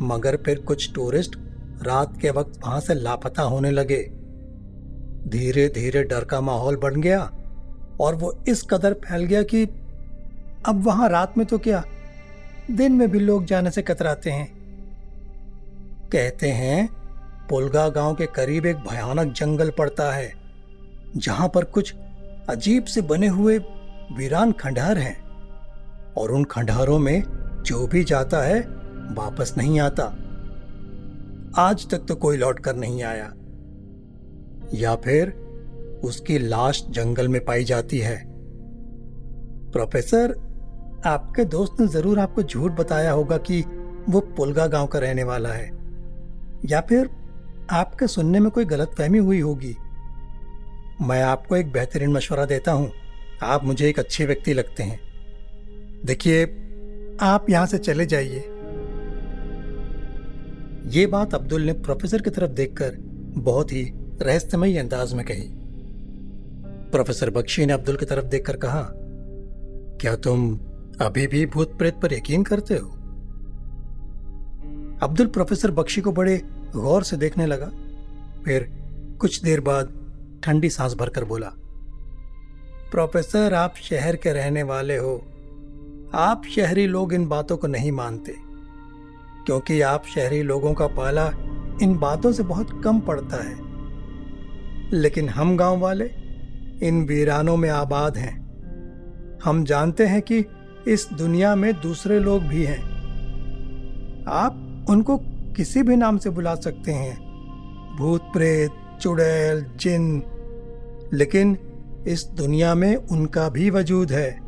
मगर 0.01 0.37
फिर 0.37 0.59
कुछ 0.59 0.93
टूरिस्ट 0.93 1.35
रात 1.83 2.17
के 2.21 2.29
वक्त 2.29 2.59
वहाँ 2.63 2.79
से 2.79 2.93
लापता 2.93 3.43
होने 3.43 3.71
लगे। 3.71 4.01
धीरे 5.27 5.67
धीरे 5.67 6.03
डर 6.03 6.25
का 6.25 6.41
माहौल 6.41 6.77
बन 6.77 7.01
गया 7.01 7.19
और 8.01 8.15
वो 8.15 8.33
इस 8.47 8.63
कदर 8.63 8.93
फैल 9.05 9.25
गया 9.25 9.43
कि 9.43 9.65
अब 10.65 10.83
वहाँ 10.85 11.09
रात 11.09 11.37
में 11.37 11.47
तो 11.47 11.57
क्या, 11.57 11.83
दिन 12.71 12.91
में 12.91 13.09
भी 13.11 13.19
लोग 13.19 13.45
जाने 13.45 13.71
से 13.71 13.81
कतराते 13.81 14.31
हैं। 14.31 14.51
कहते 16.11 16.49
हैं, 16.49 16.89
पुलगा 17.49 17.89
गाँव 17.89 18.15
के 18.15 18.25
करीब 18.35 18.65
एक 18.65 18.87
भयानक 18.89 19.33
जंगल 19.33 19.69
पड़ता 19.69 20.11
है, 20.11 20.33
जहाँ 21.17 21.49
पर 21.49 21.63
कुछ 21.65 21.93
अजीब 22.49 22.83
से 22.83 23.01
बने 23.01 23.27
हुए 23.27 23.57
वीरान 24.17 24.51
खंडहर 24.51 24.97
हैं 24.97 25.23
और 26.17 26.31
उन 26.31 26.43
खंडहरों 26.43 26.99
में 26.99 27.23
जो 27.65 27.87
भी 27.87 28.03
जाता 28.03 28.41
है, 28.41 28.59
वापस 29.13 29.53
नहीं 29.57 29.79
आता। 29.79 30.03
आज 31.57 31.89
तक 31.89 31.97
तो 31.97 32.15
कोई 32.15 32.37
लौट 32.37 32.59
कर 32.59 32.75
नहीं 32.75 33.03
आया। 33.03 33.33
या 34.73 34.95
फिर 34.95 35.29
उसकी 36.03 36.39
लाश 36.39 36.85
जंगल 36.89 37.27
में 37.27 37.45
पाई 37.45 37.63
जाती 37.63 37.97
है। 37.97 38.23
प्रोफेसर, 39.71 40.31
आपके 41.05 41.45
दोस्त 41.45 41.81
ने 41.81 41.87
ज़रूर 41.87 42.19
आपको 42.19 42.43
झूठ 42.43 42.71
बताया 42.71 43.11
होगा 43.11 43.37
कि 43.37 43.63
वो 44.09 44.19
पुलगा 44.19 44.67
गाँव 44.67 44.87
का 44.87 44.99
रहने 44.99 45.23
वाला 45.23 45.49
है। 45.49 45.69
या 46.65 46.81
फिर 46.81 47.09
आपके 47.71 48.07
सुनने 48.07 48.39
में 48.39 48.51
कोई 48.51 48.65
गलतफहमी 48.65 49.17
हुई 49.17 49.39
होगी। 49.39 49.75
मैं 51.01 51.23
आपको 51.23 51.55
एक 51.55 51.71
बेहतरीन 51.71 52.09
मशवरा 52.09 52.45
देता 52.45 52.71
हूँ। 52.71 52.91
आप 53.43 53.63
मुझे 53.63 53.89
एक 53.89 53.99
अच्छे 53.99 54.25
व्यक्ति 54.25 54.53
लगते 54.53 54.83
हैं। 54.83 54.99
देखिए, 56.05 56.43
आप 57.21 57.45
यहाँ 57.49 57.65
से 57.65 57.77
चले 57.77 58.05
जाइए। 58.05 58.39
ये 60.85 61.05
बात 61.07 61.33
अब्दुल 61.33 61.61
ने 61.61 61.73
प्रोफेसर 61.73 62.21
की 62.21 62.29
तरफ़ 62.29 62.51
देखकर 62.51 62.95
बहुत 63.37 63.71
ही 63.71 63.91
रहस्यमयी 64.21 64.77
अंदाज 64.77 65.13
में 65.13 65.25
कही। 65.25 65.49
प्रोफेसर 66.91 67.29
बख्शी 67.29 67.65
ने 67.65 67.73
अब्दुल 67.73 67.95
की 67.95 68.05
तरफ़ 68.05 68.25
देखकर 68.25 68.55
कहा, 68.55 68.89
क्या 70.01 70.15
तुम 70.15 70.59
अभी 71.01 71.27
भी 71.27 71.45
भूत 71.45 71.77
प्रेत 71.77 71.93
पर 71.93 72.13
यकीन 72.13 72.43
करते 72.43 72.73
हो? 72.73 72.89
अब्दुल 75.03 75.27
प्रोफेसर 75.27 75.71
बख्शी 75.71 76.01
को 76.01 76.11
बड़े 76.11 76.41
गौर 76.75 77.03
से 77.03 77.17
देखने 77.17 77.45
लगा। 77.45 77.71
फिर 78.45 78.69
कुछ 79.21 79.41
देर 79.43 79.61
बाद 79.61 79.98
ठंडी 80.43 80.69
सांस 80.69 80.93
भरकर 80.93 81.23
बोला, 81.23 81.51
प्रोफेसर, 82.91 83.53
आप 83.53 83.75
शहर 83.75 84.15
के 84.15 84.33
रहने 84.33 84.63
वाले 84.63 84.97
हो। 84.97 85.15
आप 86.13 86.41
शहरी 86.55 86.87
लोग 86.87 87.13
इन 87.13 87.27
बातों 87.27 87.57
को 87.57 87.67
नहीं 87.67 87.91
मानते, 87.91 88.35
क्योंकि 89.45 89.81
आप 89.81 90.05
शहरी 90.05 90.41
लोगों 90.41 90.73
का 90.73 90.87
पाला 90.87 91.27
इन 91.81 91.97
बातों 91.97 92.31
से 92.31 92.43
बहुत 92.43 92.81
कम 92.83 92.99
पड़ता 92.99 93.43
है। 93.43 93.57
लेकिन 94.93 95.29
हम 95.29 95.57
गाँव 95.57 95.79
वाले, 95.79 96.05
इन 96.83 97.05
वीरानों 97.05 97.57
में 97.57 97.69
आबाद 97.69 98.17
हैं। 98.17 98.37
हम 99.43 99.63
जानते 99.63 100.05
हैं 100.05 100.21
कि 100.21 100.45
इस 100.87 101.07
दुनिया 101.13 101.55
में 101.55 101.73
दूसरे 101.81 102.19
लोग 102.19 102.43
भी 102.43 102.63
हैं। 102.63 102.81
आप 104.27 104.85
उनको 104.89 105.17
किसी 105.55 105.83
भी 105.83 105.95
नाम 105.95 106.17
से 106.17 106.29
बुला 106.29 106.55
सकते 106.55 106.91
हैं। 106.91 107.17
भूत 107.97 108.21
प्रेत 108.21 108.71
चुड़ैल 109.01 109.65
जिन। 109.75 110.23
लेकिन 111.13 111.57
इस 112.07 112.25
दुनिया 112.25 112.75
में 112.75 112.95
उनका 112.95 113.49
भी 113.49 113.69
वजूद 113.69 114.11
है। 114.11 114.39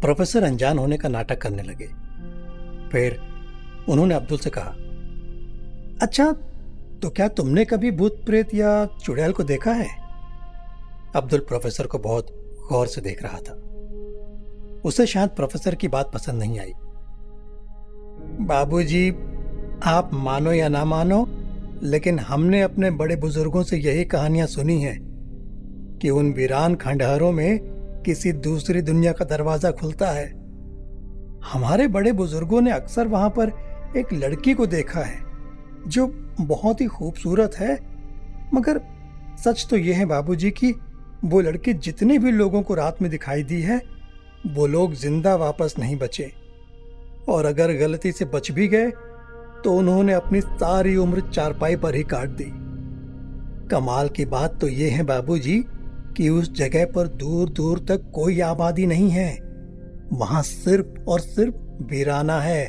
प्रोफेसर 0.00 0.42
अनजान 0.42 0.78
होने 0.78 0.96
का 0.96 1.08
नाटक 1.08 1.40
करने 1.42 1.62
लगे। 1.62 1.86
फिर 2.88 3.20
उन्होंने 3.88 4.14
अब्दुल 4.14 4.38
से 4.38 4.50
कहा 4.50 4.70
अच्छा 6.02 6.32
तो 7.02 7.10
क्या 7.10 7.28
तुमने 7.28 7.64
कभी 7.64 7.90
भूत 7.90 8.22
प्रेत 8.26 8.54
या 8.54 8.86
चुड़ैल 8.86 9.32
को 9.32 9.42
देखा 9.42 9.72
है? 9.72 9.88
अब्दुल 11.16 11.40
प्रोफेसर 11.40 11.86
को 11.86 11.98
बहुत 11.98 12.26
गौर 12.72 12.86
से 12.86 13.00
देख 13.00 13.22
रहा 13.22 13.38
था। 13.38 13.54
उसे 14.84 15.06
शायद 15.06 15.30
प्रोफेसर 15.30 15.74
की 15.74 15.88
बात 15.88 16.10
पसंद 16.14 16.38
नहीं 16.38 16.60
आई। 16.60 16.72
बाबूजी, 18.40 19.10
आप 19.84 20.10
मानो 20.12 20.52
या 20.52 20.68
ना 20.68 20.84
मानो 20.84 21.26
लेकिन 21.84 22.18
हमने 22.18 22.60
अपने 22.62 22.90
बड़े 22.90 23.16
बुज़ुर्गों 23.16 23.62
से 23.62 23.76
यही 23.76 24.04
कहानियाँ 24.04 24.46
सुनी 24.46 24.80
हैं 24.80 24.98
कि 26.02 26.10
उन 26.10 26.32
वीरान 26.32 26.74
खंडहरों 26.74 27.30
में 27.32 27.58
किसी 28.06 28.32
दूसरी 28.32 28.82
दुनिया 28.82 29.12
का 29.12 29.24
दरवाज़ा 29.24 29.70
खुलता 29.70 30.10
है। 30.10 30.26
हमारे 31.44 31.88
बड़े 31.88 32.12
बुज़ुर्गों 32.12 32.60
ने 32.60 32.72
अक्सर 32.72 33.06
वहाँ 33.06 33.30
पर 33.30 33.52
एक 33.96 34.12
लड़की 34.12 34.54
को 34.54 34.66
देखा 34.66 35.00
है, 35.00 35.18
जो 35.88 36.06
बहुत 36.40 36.80
ही 36.80 36.86
खूबसूरत 36.86 37.54
है। 37.54 37.78
मगर 38.54 38.80
सच 39.44 39.66
तो 39.70 39.76
यह 39.76 39.98
है 39.98 40.04
बाबूजी 40.04 40.50
कि 40.50 40.74
वो 41.24 41.40
लड़की 41.40 41.74
जितने 41.74 42.18
भी 42.18 42.30
लोगों 42.30 42.62
को 42.62 42.74
रात 42.74 43.02
में 43.02 43.10
दिखाई 43.10 43.42
दी 43.42 43.60
है, 43.62 43.80
वो 44.46 44.66
लोग 44.66 44.94
ज़िंदा 44.94 45.34
वापस 45.36 45.74
नहीं 45.78 45.96
बचे। 45.96 46.32
और 47.28 47.44
अगर 47.44 47.72
गलती 47.72 48.12
से 48.12 48.24
बच 48.24 48.50
भी 48.50 48.68
गए 48.68 48.90
तो 49.64 49.76
उन्होंने 49.76 50.12
अपनी 50.12 50.40
सारी 50.40 50.96
उम्र 50.96 51.20
चारपाई 51.20 51.76
पर 51.76 51.94
ही 51.94 52.02
काट 52.02 52.28
दी। 52.28 52.50
कमाल 53.68 54.08
की 54.08 54.24
बात 54.24 54.60
तो 54.60 54.68
यह 54.68 54.96
है 54.96 55.02
बाबूजी 55.02 55.64
कि 56.16 56.28
उस 56.28 56.52
जगह 56.52 56.86
पर 56.86 57.08
दूर 57.08 57.48
दूर 57.48 57.78
तक 57.78 58.10
कोई 58.14 58.40
आबादी 58.40 58.86
नहीं 58.86 59.10
है। 59.10 59.38
वहाँ 60.12 60.42
सिर्फ़ 60.42 61.10
और 61.10 61.20
सिर्फ़ 61.20 61.54
वीराना 61.82 62.40
है। 62.40 62.66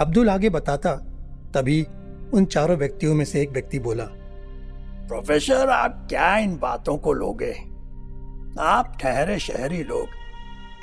अब्दुल 0.00 0.30
आगे 0.30 0.50
बताता, 0.50 0.94
तभी 1.54 1.86
उन 2.34 2.44
चारों 2.44 2.76
व्यक्तियों 2.76 3.14
में 3.14 3.24
से 3.24 3.40
एक 3.42 3.50
व्यक्ति 3.50 3.78
बोला, 3.78 4.04
प्रोफेसर, 5.08 5.68
आप 5.70 6.06
क्या 6.08 6.36
इन 6.36 6.58
बातों 6.58 6.96
को 6.96 7.12
लोगे? 7.12 7.52
आप 8.60 8.96
ठहरे 9.00 9.38
शहरी 9.38 9.82
लोग, 9.82 10.06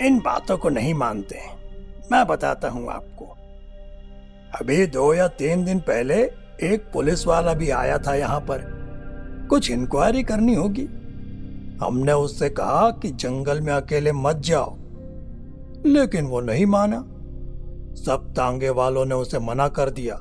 इन 0.02 0.20
बातों 0.20 0.58
को 0.58 0.70
नहीं 0.70 0.94
मानते। 0.94 1.40
मैं 2.12 2.28
बताता 2.28 2.70
हूँ 2.70 2.90
आपको। 2.90 3.38
अभी 4.56 4.88
दो 4.88 5.14
या 5.14 5.28
तीन 5.28 5.66
दिन 5.66 5.80
पहले 5.80 6.24
एक 6.64 6.92
पुलिस 6.94 7.28
वाला 7.28 7.54
भी 7.54 7.70
आया 7.70 7.98
था 7.98 8.16
यहाँ 8.16 8.40
पर। 8.40 8.82
कुछ 9.50 9.72
इंक्वायरी 9.72 10.24
करनी 10.24 10.56
होगी। 10.56 10.86
हमने 11.84 12.14
उससे 12.14 12.50
कहा 12.50 12.92
कि 12.92 13.10
जंगल 13.10 13.62
में 13.62 13.74
अकेले 13.74 14.12
मत 14.12 14.36
जाओ। 14.36 14.76
लेकिन 15.86 16.26
वो 16.26 16.42
नहीं 16.42 16.66
माना। 16.66 16.98
सब 17.96 18.34
तांगे 18.36 18.70
वालों 18.70 19.06
ने 19.06 19.16
उसे 19.16 19.40
मना 19.40 19.68
कर 19.68 19.90
दिया। 19.90 20.16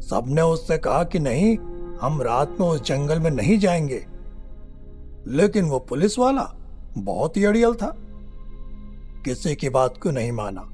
सबने 0.00 0.42
उससे 0.42 0.78
कहा 0.78 1.04
कि 1.04 1.18
नहीं, 1.18 1.56
हम 2.02 2.22
रात 2.22 2.56
में 2.60 2.68
उस 2.68 2.82
जंगल 2.82 3.20
में 3.20 3.30
नहीं 3.30 3.58
जाएँगे। 3.58 4.06
लेकिन 5.26 5.64
वो 5.64 5.78
पुलिस 5.78 6.18
वाला 6.18 6.52
बहुत 6.98 7.36
ही 7.36 7.44
अड़ियल 7.44 7.74
था। 7.74 7.96
किसी 9.24 9.54
की 9.54 9.68
बात 9.68 9.94
को 10.02 10.10
नहीं 10.10 10.32
माना 10.32 10.70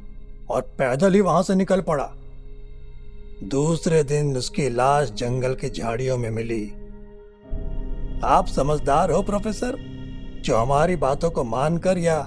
और 0.51 0.61
पैदल 0.61 1.15
ही 1.15 1.21
वहाँ 1.21 1.43
से 1.43 1.55
निकल 1.55 1.81
पड़ा। 1.81 2.13
दूसरे 3.43 4.03
दिन 4.05 4.37
उसकी 4.37 4.69
लाश 4.69 5.11
जंगल 5.11 5.55
की 5.55 5.69
झाड़ियों 5.71 6.17
में 6.19 6.31
मिली। 6.31 6.67
आप 8.25 8.47
समझदार 8.47 9.11
हो, 9.11 9.23
प्रोफेसर? 9.23 9.77
जो 10.45 10.57
हमारी 10.57 10.97
बातों 10.97 11.31
को 11.31 11.45
मानकर 11.45 11.99
या 11.99 12.19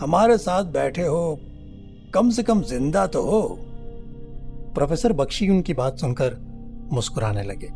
हमारे 0.00 0.36
साथ 0.38 0.64
बैठे 0.64 1.02
हो, 1.02 1.38
कम 2.14 2.30
से 2.30 2.42
कम 2.42 2.62
ज़िंदा 2.62 3.06
तो 3.06 3.22
हो। 3.22 3.40
प्रोफेसर 4.74 5.12
बख्शी 5.12 5.48
उनकी 5.48 5.74
बात 5.74 5.98
सुनकर 5.98 6.36
मुस्कुराने 6.92 7.42
लगे, 7.42 7.68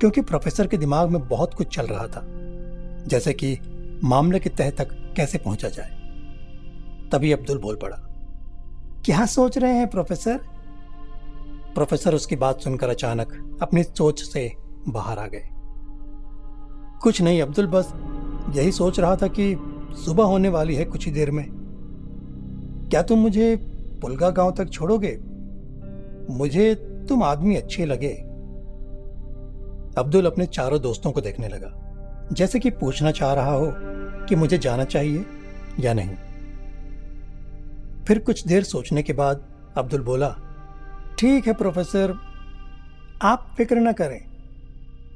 क्योंकि 0.00 0.20
प्रोफेसर 0.22 0.66
के 0.66 0.76
दिमाग 0.76 1.10
में 1.10 1.28
बहुत 1.28 1.54
कुछ 1.54 1.76
चल 1.76 1.86
रहा 1.86 2.06
था, 2.06 2.22
जैसे 3.06 3.32
कि 3.34 3.56
मामले 4.04 4.38
के 4.38 4.50
तह 4.50 4.70
तक 4.70 4.88
कैसे 5.16 5.38
पहुँचा 5.38 5.68
जाए। 5.68 5.90
तभी 7.12 7.32
अब्दुल 7.32 7.58
बोल 7.58 7.78
पड़ा, 7.82 7.96
क्या 9.04 9.26
सोच 9.28 9.58
रहे 9.58 9.74
हैं, 9.74 9.88
प्रोफेसर? 9.90 10.40
प्रोफेसर 11.76 12.14
उसकी 12.14 12.36
बात 12.36 12.60
सुनकर 12.60 12.88
अचानक 12.88 13.58
अपनी 13.62 13.82
सोच 13.82 14.22
से 14.22 14.52
बाहर 14.88 15.18
आ 15.18 15.26
गए। 15.26 15.48
कुछ 17.02 17.22
नहीं, 17.22 17.42
अब्दुल, 17.42 17.66
बस 17.66 17.92
यही 18.56 18.72
सोच 18.72 19.00
रहा 19.00 19.16
था 19.16 19.26
कि 19.26 19.56
सुबह 20.04 20.24
होने 20.24 20.48
वाली 20.48 20.74
है 20.74 20.84
कुछ 20.84 21.06
ही 21.06 21.12
देर 21.12 21.30
में। 21.30 21.46
क्या 22.90 23.02
तुम 23.02 23.18
मुझे 23.18 23.56
पुलगा 24.02 24.30
गाँव 24.30 24.50
तक 24.52 24.70
छोड़ोगे? 24.70 25.18
मुझे 26.30 26.74
तुम 27.08 27.22
आदमी 27.22 27.56
अच्छे 27.56 27.86
लगे। 27.86 28.12
अब्दुल 29.98 30.26
अपने 30.26 30.46
चारों 30.46 30.80
दोस्तों 30.80 31.12
को 31.12 31.20
देखने 31.20 31.48
लगा। 31.48 31.82
जैसे 32.32 32.58
कि 32.58 32.70
पूछना 32.70 33.10
चाह 33.10 33.34
रहा 33.34 33.52
हो 33.52 33.72
कि 34.26 34.34
मुझे 34.34 34.58
जाना 34.58 34.84
चाहिए 34.84 35.26
या 35.80 35.94
नहीं। 35.94 36.14
फिर 38.04 38.18
कुछ 38.18 38.46
देर 38.46 38.62
सोचने 38.62 39.02
के 39.02 39.12
बाद 39.12 39.48
अब्दुल 39.76 40.02
बोला 40.02 40.36
ठीक 41.18 41.46
है, 41.46 41.52
प्रोफेसर। 41.52 42.14
आप 43.22 43.54
फ़िक्र 43.56 43.76
न 43.76 43.92
करें। 43.92 44.24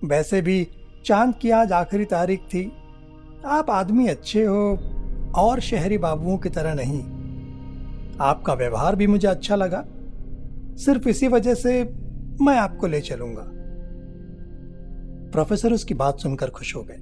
वैसे 0.05 0.43
भी 0.43 0.69
चाँद 1.05 1.35
की 1.35 1.51
आज 1.51 1.73
आखिरी 1.73 2.05
तारीख 2.05 2.41
थी। 2.41 2.73
आप 3.47 3.71
आदमी 3.71 4.09
अच्छे 4.09 4.45
हो 4.45 4.79
और 5.37 5.61
शहरी 5.61 5.99
बाबुओं 5.99 6.39
की 6.39 6.49
तरह 6.49 6.75
नहीं। 6.75 7.03
आपका 8.21 8.55
व्यवहार 8.55 8.97
भी 8.97 9.07
मुझे 9.07 9.29
अच्छा 9.29 9.57
लगा। 9.57 9.85
सिर्फ़ 10.77 11.09
इसी 11.09 11.29
वजह 11.29 11.55
से 11.55 11.85
मैं 12.43 12.59
आपको 12.59 12.87
ले 12.87 13.01
चलूँगा। 13.01 13.45
प्रोफेसर 15.31 15.73
उसकी 15.73 15.95
बात 15.95 16.19
सुनकर 16.19 16.51
खुश 16.51 16.77
हो 16.77 16.83
गए 16.83 16.99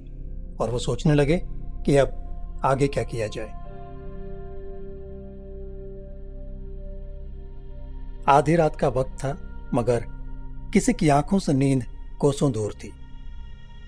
और 0.61 0.69
वो 0.69 0.79
सोचने 0.79 1.13
लगे 1.13 1.41
कि 1.85 1.95
अब 1.95 2.25
आगे 2.65 2.87
क्या 2.87 3.03
किया 3.03 3.27
जाए। 3.27 3.58
आधी 8.29 8.55
रात 8.55 8.75
का 8.75 8.87
वक्त 8.87 9.11
था, 9.19 9.29
मगर 9.73 10.03
किसी 10.73 10.93
की 10.93 11.09
आँखों 11.09 11.39
से 11.39 11.53
नींद 11.53 11.83
कोसों 12.19 12.51
दूर 12.51 12.73
थी। 12.73 12.91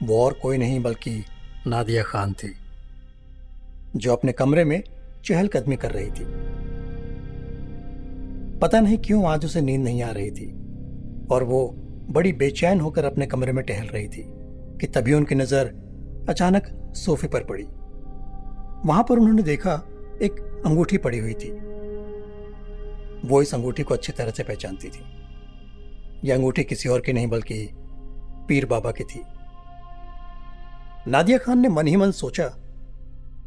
वो 0.04 0.24
और 0.26 0.34
कोई 0.34 0.58
नहीं, 0.58 0.82
बल्कि 0.84 1.24
नादिया 1.68 2.04
खान 2.04 2.34
थी, 2.34 2.54
जो 3.96 4.14
अपने 4.14 4.32
कमरे 4.32 4.64
में 4.64 4.84
चहलकदमी 5.26 5.76
कर 5.76 5.92
रही 5.92 6.10
थी। 6.12 6.26
पता 8.60 8.80
नहीं 8.80 8.98
क्यों 8.98 9.26
आज 9.26 9.46
उसे 9.46 9.62
नींद 9.62 9.82
नहीं 9.82 10.04
आ 10.04 10.12
रही 10.12 10.32
थी, 10.32 10.52
और 11.32 11.44
वो 11.44 11.68
बड़ी 12.10 12.34
बेचैन 12.34 12.80
होकर 12.80 13.06
अपने 13.06 13.26
कमरे 13.26 13.52
में 13.52 13.66
टहल 13.66 13.88
रही 13.88 14.08
थी, 14.08 14.24
कि 14.82 14.88
तभी 14.88 15.14
उनकी 15.14 15.36
नज़र 15.36 15.74
अचानक 16.30 16.92
सोफे 16.96 17.28
पर 17.28 17.44
पड़ी। 17.44 17.64
वहाँ 18.88 19.04
पर 19.04 19.20
उन्होंने 19.20 19.44
देखा 19.44 19.82
एक 20.22 20.64
अंगूठी 20.66 20.98
पड़ी 20.98 21.20
हुई 21.20 21.34
थी। 21.34 21.71
वो 23.26 23.42
इस 23.42 23.54
अंगूठी 23.54 23.84
को 23.84 23.94
अच्छी 23.94 24.14
तरह 24.14 24.32
से 24.32 24.44
पहचानती 24.44 24.90
थी। 24.90 25.04
यह 26.24 26.36
अंगूठी 26.36 26.64
किसी 26.64 26.90
और 26.90 27.02
की 27.02 27.14
नहीं, 27.14 27.28
बल्कि 27.28 27.70
पीर 28.48 28.66
बाबा 28.66 28.92
की 28.92 29.04
थी। 29.04 29.22
नादिया 31.08 31.38
खान 31.38 31.60
ने 31.60 31.70
मन 31.70 31.88
ही 31.88 31.96
मन 31.96 32.12
सोचा, 32.12 32.46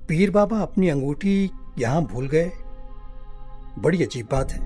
पीर 0.09 0.31
बाबा 0.31 0.59
अपनी 0.59 0.89
अंगूठी 0.89 1.51
यहाँ 1.79 2.03
भूल 2.03 2.29
गए? 2.29 2.51
बड़ी 3.79 4.05
अजीब 4.05 4.29
बात 4.33 4.53
है। 4.53 4.61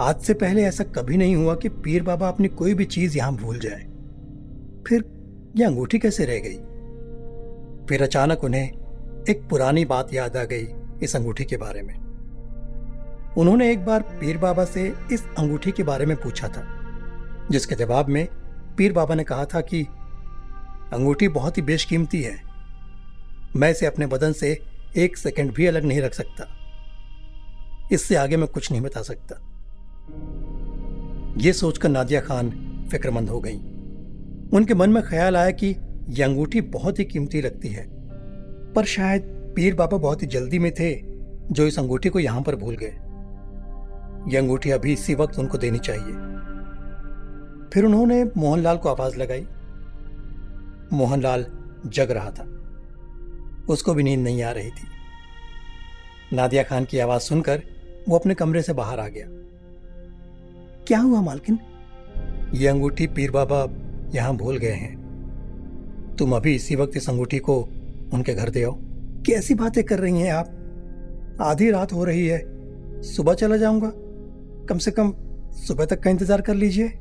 आज 0.00 0.20
से 0.20 0.34
पहले 0.34 0.62
ऐसा 0.62 0.84
कभी 0.84 1.16
नहीं 1.16 1.36
हुआ 1.36 1.54
कि 1.54 1.68
पीर 1.68 2.02
बाबा 2.02 2.28
अपनी 2.28 2.48
कोई 2.48 2.74
भी 2.74 2.84
चीज़ 2.84 3.18
यहाँ 3.18 3.36
भूल 3.36 3.58
जाए। 3.58 3.82
फिर 4.88 5.04
यह 5.56 5.66
अंगूठी 5.66 5.98
कैसे 5.98 6.24
रह 6.24 6.38
गई? 6.38 6.56
फिर 7.86 8.02
अचानक 8.02 8.44
उन्हें 8.44 8.68
एक 9.30 9.46
पुरानी 9.50 9.84
बात 9.84 10.14
याद 10.14 10.36
आ 10.36 10.44
गई 10.44 10.66
इस 11.02 11.16
अंगूठी 11.16 11.44
के 11.44 11.56
बारे 11.56 11.82
में। 11.82 12.03
उन्होंने 13.38 13.72
एक 13.72 13.84
बार 13.84 14.02
पीर 14.02 14.38
बाबा 14.38 14.64
से 14.64 14.94
इस 15.12 15.24
अंगूठी 15.38 15.70
के 15.70 15.82
बारे 15.82 16.06
में 16.06 16.16
पूछा 16.16 16.48
था, 16.48 16.66
जिसके 17.50 17.74
जवाब 17.74 18.08
में 18.08 18.28
पीर 18.76 18.92
बाबा 18.92 19.14
ने 19.14 19.24
कहा 19.24 19.44
था 19.44 19.60
कि, 19.60 19.82
अंगूठी 20.92 21.28
बहुत 21.28 21.56
ही 21.56 21.62
बेशकीमती 21.62 22.22
है। 22.22 22.42
मैं 23.56 23.70
इसे 23.70 23.86
अपने 23.86 24.06
बदन 24.06 24.32
से 24.32 24.58
एक 24.96 25.16
सेकंड 25.16 25.54
भी 25.54 25.66
अलग 25.66 25.84
नहीं 25.84 26.00
रख 26.00 26.14
सकता। 26.14 26.58
इससे 27.92 28.14
आगे 28.14 28.36
मैं 28.36 28.48
कुछ 28.48 28.72
नहीं 28.72 28.80
बता 28.80 29.02
सकता। 29.02 29.34
यह 31.36 31.52
सोचकर 31.52 31.88
नादिया 31.88 32.20
खान 32.20 32.50
फिक्रमंद 32.90 33.28
हो 33.28 33.40
गई। 33.40 33.56
उनके 34.52 34.74
मन 34.74 34.90
में 34.90 35.02
ख्याल 35.02 35.36
आया 35.36 35.50
कि 35.50 35.76
यह 36.08 36.26
अंगूठी 36.26 36.60
बहुत 36.60 36.98
ही 36.98 37.04
कीमती 37.04 37.40
लगती 37.40 37.68
है। 37.68 37.86
पर 38.72 38.84
शायद 38.84 39.52
पीर 39.56 39.74
बाबा 39.74 39.98
बहुत 39.98 40.22
ही 40.22 40.26
जल्दी 40.26 40.58
में 40.58 40.72
थे, 40.74 41.02
जो 41.54 41.66
इस 41.66 41.78
अंगूठी 41.78 42.08
को 42.08 42.20
यहाँ 42.20 42.42
पर 42.42 42.56
भूल 42.56 42.76
गए। 42.76 42.98
यह 44.28 44.40
अंगूठी 44.40 44.70
अभी 44.70 44.92
इसी 44.92 45.14
वक्त 45.14 45.38
उनको 45.38 45.58
देनी 45.58 45.78
चाहिए। 45.78 46.12
फिर 47.74 47.84
उन्होंने 47.84 48.24
मोहनलाल 48.24 48.76
को 48.76 48.88
आवाज़ 48.88 49.16
लगाई। 49.16 49.46
मोहनलाल 50.92 51.46
जग 51.86 52.10
रहा 52.10 52.30
था। 52.30 52.44
उसको 53.68 53.94
भी 53.94 54.02
नींद 54.02 54.20
नहीं 54.20 54.42
आ 54.42 54.50
रही 54.50 54.70
थी। 54.70 54.86
नादिया 56.32 56.62
खान 56.62 56.84
की 56.84 56.98
आवाज़ 56.98 57.22
सुनकर 57.22 57.62
वो 58.08 58.18
अपने 58.18 58.34
कमरे 58.34 58.62
से 58.62 58.72
बाहर 58.72 59.00
आ 59.00 59.08
गया। 59.08 59.26
क्या 60.86 60.98
हुआ 60.98 61.20
मालकिन? 61.20 61.58
ये 62.54 62.68
अंगूठी 62.68 63.06
पीर 63.06 63.30
बाबा 63.30 63.68
यहाँ 64.14 64.36
भूल 64.36 64.56
गए 64.56 64.72
हैं। 64.72 65.04
तुम 66.18 66.36
अभी 66.36 66.54
इसी 66.54 66.76
वक्त 66.76 66.96
इस 66.96 67.10
अंगूठी 67.10 67.38
को 67.38 67.68
उनके 68.12 68.34
घर 68.34 68.50
दे 68.50 68.64
आओ। 68.64 68.78
कैसी 69.26 69.54
बातें 69.54 69.84
कर 69.84 69.98
रही 69.98 70.20
हैं 70.20 70.32
आप? 70.32 70.46
आधी 71.40 71.70
रात 71.70 71.92
हो 71.92 72.04
रही 72.04 72.26
है। 72.26 72.54
सुबह 73.02 73.34
चला 73.34 73.56
जाऊँगा। 73.56 73.92
कम 74.68 74.78
से 74.78 74.90
कम 74.90 75.12
सुबह 75.58 75.84
तक 75.84 76.02
का 76.02 76.10
इंतज़ार 76.10 76.40
कर 76.40 76.54
लीजिए। 76.54 76.92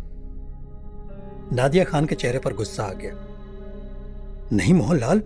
नादिया 1.54 1.84
खान 1.84 2.06
के 2.06 2.16
चेहरे 2.16 2.40
पर 2.40 2.54
गुस्सा 2.54 2.84
आ 2.84 2.94
गया। 2.94 3.14
नहीं 4.54 4.74
मोहनलाल 4.74 5.20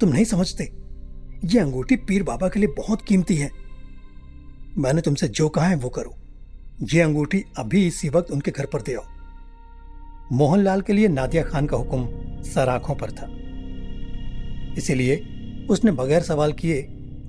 तुम 0.00 0.08
नहीं 0.08 0.24
समझते। 0.24 0.64
यह 1.44 1.62
अंगूठी 1.62 1.96
पीर 1.96 2.22
बाबा 2.22 2.48
के 2.48 2.60
लिए 2.60 2.68
बहुत 2.68 3.02
कीमती 3.02 3.36
है। 3.36 3.50
मैंने 4.78 5.00
तुमसे 5.00 5.28
जो 5.28 5.48
कहा 5.48 5.66
है 5.66 5.76
वो 5.76 5.88
करो। 5.88 6.14
ये 6.92 7.00
अंगूठी 7.00 7.42
अभी 7.58 7.86
इसी 7.86 8.08
वक्त 8.08 8.30
उनके 8.30 8.50
घर 8.50 8.66
पर 8.66 8.82
दे 8.82 8.94
आओ। 8.94 9.04
मोहनलाल 10.32 10.80
के 10.80 10.92
लिए 10.92 11.08
नादिया 11.08 11.42
खान 11.42 11.66
का 11.66 11.76
हुक्म 11.76 12.42
सर 12.42 12.68
आँखों 12.68 12.94
पर 12.94 13.10
था। 13.10 13.28
इसीलिए 14.78 15.16
उसने 15.70 15.92
बगैर 15.92 16.22
सवाल 16.22 16.52
किए 16.52 16.80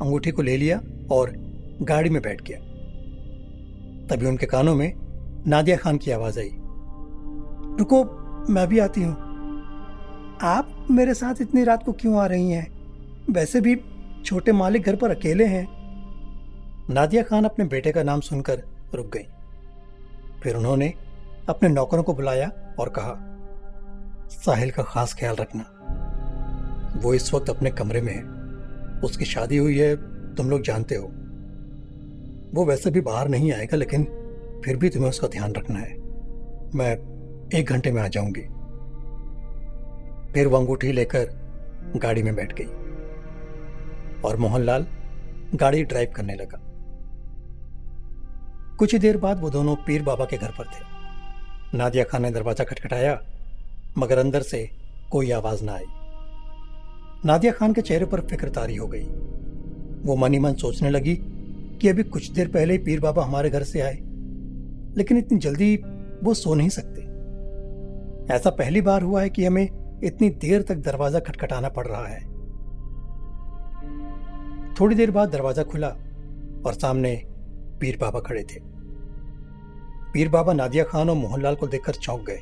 अंगूठी 0.02 0.32
को 0.32 0.42
ले 0.42 0.58
लिया 0.58 0.82
और 1.12 1.34
गाड़ी 1.82 2.10
में 2.10 2.22
बैठ 2.22 2.42
गया। 2.42 2.60
तभी 4.10 4.26
उनके 4.26 4.46
कानों 4.46 4.76
में 4.76 4.94
नादिया 5.48 5.78
खान 5.78 5.98
की 5.98 6.12
आवाज़ 6.12 6.40
आई। 6.40 6.52
रुको, 7.80 8.04
मैं 8.54 8.68
भी 8.68 8.80
आती 8.80 9.04
हूँ। 9.04 9.12
आप 10.42 10.88
मेरे 10.92 11.14
साथ 11.14 11.42
इतनी 11.42 11.64
रात 11.64 11.84
को 11.86 11.92
क्यों 11.94 12.20
आ 12.20 12.26
रही 12.26 12.52
हैं? 12.52 12.78
वैसे 13.30 13.62
भी 13.62 13.82
छोटे 14.26 14.52
मालिक 14.52 14.84
घर 14.84 14.96
पर 14.96 15.12
अकेले 15.12 15.46
हैं। 15.46 15.68
नादिया 16.90 17.24
खान 17.24 17.44
अपने 17.44 17.66
बेटे 17.66 17.92
का 17.92 18.04
नाम 18.04 18.20
सुनकर 18.20 18.64
रुक 18.96 19.14
गई। 19.14 19.28
फिर 20.44 20.56
उन्होंने 20.56 20.94
अपने 21.50 21.70
नौकरों 21.70 22.04
को 22.04 22.14
बुलाया 22.14 22.52
और 22.80 22.90
कहा, 22.90 23.34
साहिल 24.30 24.72
का 24.72 24.84
खास 24.84 25.14
ख्याल 25.20 25.36
रखना। 25.36 25.74
वो 27.02 27.14
इस 27.14 27.34
वक्त 27.34 27.50
अपने 27.50 27.72
कमरे 27.72 28.02
में 28.02 28.16
है। 28.16 28.24
उसकी 29.02 29.26
शादी 29.26 29.58
हुई 29.58 29.78
है, 29.80 29.96
तुम 30.36 30.50
लोग 30.50 30.62
जानते 30.62 30.96
हो। 30.96 31.12
वो 32.54 32.66
वैसे 32.66 32.92
भी 32.92 33.02
बाहर 33.02 33.28
नहीं 33.28 33.54
आएगा, 33.54 33.78
लेकिन 33.78 34.04
फिर 34.66 34.78
भी 34.78 34.90
तुम्हें 34.90 35.10
उसका 35.10 35.28
ध्यान 35.28 35.54
रखना 35.54 35.80
है। 35.80 35.98
मैं 36.76 37.18
एक 37.54 37.66
घंटे 37.66 37.92
में 37.92 38.02
आ 38.02 38.08
जाऊँगी। 38.08 38.42
फिर 40.34 40.48
वो 40.48 40.58
अंगूठी 40.58 40.92
लेकर 40.92 41.30
गाड़ी 41.96 42.24
में 42.24 42.36
बैठ 42.36 42.54
गई। 42.62 42.68
और 44.22 44.38
मोहनलाल 44.38 44.88
गाड़ी 45.56 45.84
ड्राइव 45.84 46.14
करने 46.16 46.34
लगा। 46.34 46.62
कुछ 48.78 48.94
ही 48.94 49.00
देर 49.00 49.18
बाद 49.18 49.42
वो 49.42 49.50
दोनों 49.50 49.76
पीर 49.76 50.04
बाबा 50.04 50.26
के 50.26 50.38
घर 50.38 50.52
पर 50.52 50.64
थे। 50.64 50.86
नादिया 51.78 52.04
खान 52.04 52.22
ने 52.22 52.32
दरवाज़ा 52.32 52.66
खटखटाया, 52.66 53.22
मगर 53.98 54.18
अंदर 54.18 54.42
से 54.42 54.70
कोई 55.12 55.32
आवाज़ 55.32 55.64
ना 55.64 55.74
आई। 55.74 55.86
नादिया 57.26 57.52
खान 57.52 57.74
के 57.74 57.82
चेहरे 57.82 58.06
पर 58.06 58.22
फ़िक्र 58.22 58.50
तारी 58.50 58.76
हो 58.76 58.88
गई। 58.88 59.04
वो 60.04 60.16
मनी 60.16 60.40
मन 60.40 60.54
सोचने 60.54 60.90
लगी 60.90 61.16
कि 61.82 61.90
अभी 61.90 62.04
कुछ 62.04 62.30
देर 62.32 62.48
पहले 62.48 62.74
ही 62.74 62.80
पीर 62.80 63.00
बाबा 63.00 63.24
हमारे 63.24 63.50
घर 63.50 63.64
से 63.64 63.82
आए, 63.82 63.96
लेकिन 64.98 65.18
इतनी 65.18 65.38
जल्दी 65.38 65.76
वो 66.24 66.34
सो 66.34 66.54
नहीं 66.56 66.70
सकते। 66.70 67.02
ऐसा 68.34 68.50
पहली 68.50 68.82
बार 68.82 69.02
हुआ 69.02 69.22
है 69.22 69.30
कि 69.30 69.46
हमें 69.46 70.00
इतनी 70.04 70.30
देर 70.30 70.62
तक 70.62 70.76
दरवाज़ा 70.76 71.20
खटखटाना 71.20 71.70
पड़ 71.70 71.88
रहा 71.88 72.06
है। 72.08 72.20
थोड़ी 74.80 74.96
देर 74.96 75.12
बाद 75.12 75.30
दरवाज़ा 75.30 75.64
खुला 75.64 75.88
और 76.66 76.74
सामने 76.74 77.16
पीर 77.82 77.98
बाबा 78.02 78.20
खड़े 78.20 78.44
थे। 78.44 78.60
पीर 80.14 80.30
बाबा 80.30 80.54
नादिया 80.54 80.84
खान 80.84 81.10
और 81.10 81.16
मोहनलाल 81.16 81.56
को 81.56 81.68
देखकर 81.68 81.94
चौंक 81.94 82.26
गए। 82.28 82.40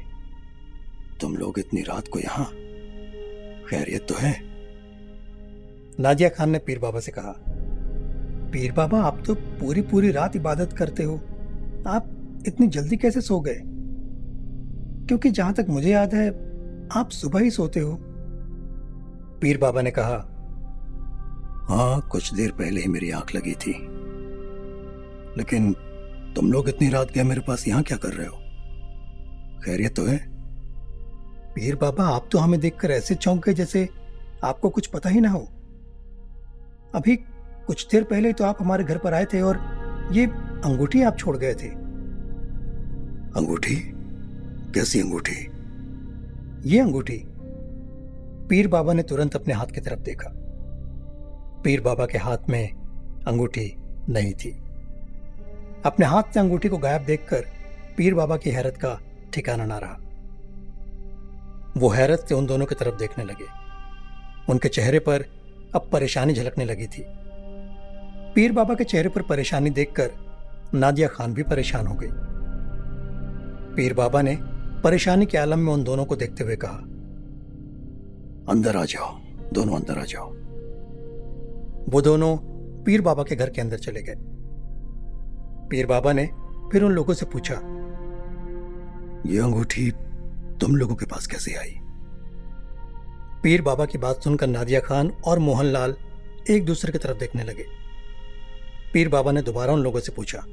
तुम 1.21 1.35
लोग 1.35 1.59
इतनी 1.59 1.81
रात 1.81 2.07
को 2.07 2.19
यहाँ? 2.19 2.45
खैरियत 3.69 4.05
तो 4.09 4.15
है? 4.15 4.33
नादिया 5.99 6.29
खान 6.29 6.49
ने 6.49 6.59
पीर 6.59 6.79
बाबा 6.79 6.99
से 6.99 7.11
कहा 7.11 7.33
पीर 8.55 8.71
बाबा 8.71 9.01
आप 9.01 9.23
तो 9.27 9.35
पूरी 9.35 9.81
पूरी 9.81 10.11
रात 10.11 10.35
इबादत 10.35 10.73
करते 10.73 11.03
हो। 11.03 11.15
आप 11.87 12.05
इतनी 12.47 12.67
जल्दी 12.67 12.97
कैसे 12.97 13.21
सो 13.21 13.39
गए? 13.39 13.61
क्योंकि 15.07 15.29
जहाँ 15.29 15.53
तक 15.53 15.65
मुझे 15.69 15.89
याद 15.89 16.13
है 16.13 16.29
आप 16.91 17.09
सुबह 17.09 17.39
ही 17.39 17.49
सोते 17.49 17.79
हो। 17.79 17.97
पीर 19.41 19.57
बाबा 19.57 19.81
ने 19.81 19.91
कहा 19.91 20.15
हाँ 21.69 22.09
कुछ 22.11 22.33
देर 22.33 22.51
पहले 22.51 22.81
ही 22.81 22.87
मेरी 22.87 23.11
आँख 23.11 23.35
लगी 23.35 23.51
थी। 23.51 23.73
लेकिन 25.37 25.73
तुम 26.35 26.51
लोग 26.51 26.69
इतनी 26.69 26.89
रात 26.89 27.11
गए 27.11 27.23
मेरे 27.23 27.41
पास 27.41 27.67
यहाँ 27.67 27.83
क्या 27.83 27.97
कर 27.97 28.13
रहे 28.13 28.27
हो? 28.27 28.37
खैरियत 29.65 29.95
तो 29.95 30.05
है? 30.05 30.17
पीर 31.53 31.75
बाबा 31.75 32.03
आप 32.03 32.29
तो 32.31 32.37
हमें 32.37 32.59
देखकर 32.59 32.91
ऐसे 32.91 33.15
चौंक 33.15 33.45
गए 33.45 33.53
जैसे 33.53 33.89
आपको 34.43 34.69
कुछ 34.69 34.87
पता 34.87 35.09
ही 35.09 35.21
ना 35.21 35.29
हो। 35.29 35.47
अभी 36.95 37.19
कुछ 37.67 37.87
देर 37.91 38.03
पहले 38.03 38.33
तो 38.33 38.43
आप 38.43 38.57
हमारे 38.61 38.83
घर 38.83 38.97
पर 38.97 39.13
आए 39.13 39.25
थे 39.25 39.41
और 39.41 39.55
ये 40.11 40.25
अंगूठी 40.65 41.03
आप 41.03 41.17
छोड़ 41.17 41.37
गए 41.37 41.53
थे। 41.53 41.67
अंगूठी? 43.37 43.75
कैसी 44.73 45.01
अंगूठी? 45.01 45.47
ये 46.69 46.79
अंगूठी। 46.79 47.23
पीर 48.49 48.67
बाबा 48.67 48.93
ने 48.93 49.03
तुरंत 49.03 49.35
अपने 49.35 49.53
हाथ 49.53 49.65
की 49.65 49.81
तरफ़ 49.81 49.99
देखा। 49.99 50.31
पीर 51.63 51.81
बाबा 51.81 52.05
के 52.05 52.17
हाथ 52.17 52.37
में 52.49 52.73
अंगूठी 53.27 53.75
नहीं 54.09 54.33
थी। 54.33 54.51
अपने 55.85 56.05
हाथ 56.05 56.23
से 56.33 56.39
अंगूठी 56.39 56.69
को 56.69 56.77
गायब 56.77 57.05
देखकर 57.05 57.45
पीर 57.97 58.13
बाबा 58.13 58.37
की 58.37 58.49
हैरत 58.49 58.77
का 58.77 58.99
ठिकाना 59.33 59.65
ना 59.65 59.77
रहा। 59.77 59.97
वो 61.77 61.89
हैरत 61.89 62.25
से 62.29 62.35
उन 62.35 62.45
दोनों 62.45 62.65
की 62.65 62.75
तरफ़ 62.75 62.95
देखने 62.95 63.23
लगे। 63.23 63.45
उनके 64.49 64.69
चेहरे 64.69 64.99
पर 64.99 65.25
अब 65.75 65.89
परेशानी 65.91 66.33
झलकने 66.33 66.65
लगी 66.65 66.87
थी। 66.87 67.05
पीर 68.35 68.51
बाबा 68.51 68.73
के 68.75 68.83
चेहरे 68.83 69.09
पर 69.09 69.21
परेशानी 69.21 69.69
देखकर 69.69 70.11
नादिया 70.73 71.07
खान 71.07 71.33
भी 71.33 71.43
परेशान 71.43 71.87
हो 71.87 71.95
गई। 71.95 72.07
पीर 73.75 73.93
बाबा 73.93 74.21
ने 74.21 74.37
परेशानी 74.83 75.25
के 75.25 75.37
आलम 75.37 75.59
में 75.59 75.71
उन 75.73 75.83
दोनों 75.83 76.05
को 76.05 76.15
देखते 76.15 76.43
हुए 76.43 76.55
कहा 76.55 76.77
अंदर 78.51 78.77
आ 78.77 78.83
जाओ 78.85 79.11
दोनों 79.53 79.75
अंदर 79.75 79.99
आ 79.99 80.03
जाओ। 80.03 80.27
वो 81.91 82.01
दोनों 82.01 82.35
पीर 82.83 83.01
बाबा 83.01 83.23
के 83.23 83.35
घर 83.35 83.49
के 83.49 83.61
अंदर 83.61 83.77
चले 83.77 84.01
गए। 84.01 84.15
पीर 85.69 85.85
बाबा 85.85 86.13
ने 86.13 86.25
फिर 86.71 86.83
उन 86.83 86.91
लोगों 86.91 87.13
से 87.13 87.25
पूछा 87.25 87.55
ये 89.25 89.39
अंगूठी 89.39 89.89
तुम 90.61 90.75
लोगों 90.75 90.95
के 90.95 91.05
पास 91.05 91.27
कैसे 91.27 91.53
आई? 91.53 91.73
पीर 93.43 93.61
बाबा 93.61 93.85
की 93.85 93.97
बात 93.97 94.23
सुनकर 94.23 94.47
नादिया 94.47 94.79
खान 94.79 95.11
और 95.25 95.39
मोहनलाल 95.39 95.95
एक 96.49 96.65
दूसरे 96.65 96.91
की 96.91 96.97
तरफ़ 96.97 97.17
देखने 97.17 97.43
लगे। 97.43 97.84
पीर 98.95 99.07
बाबा 99.09 99.31
ने 99.31 99.41
दोबारा 99.41 99.73
उन 99.73 99.81
लोगों 99.83 99.99
से 99.99 100.11
पूछा, 100.11 100.43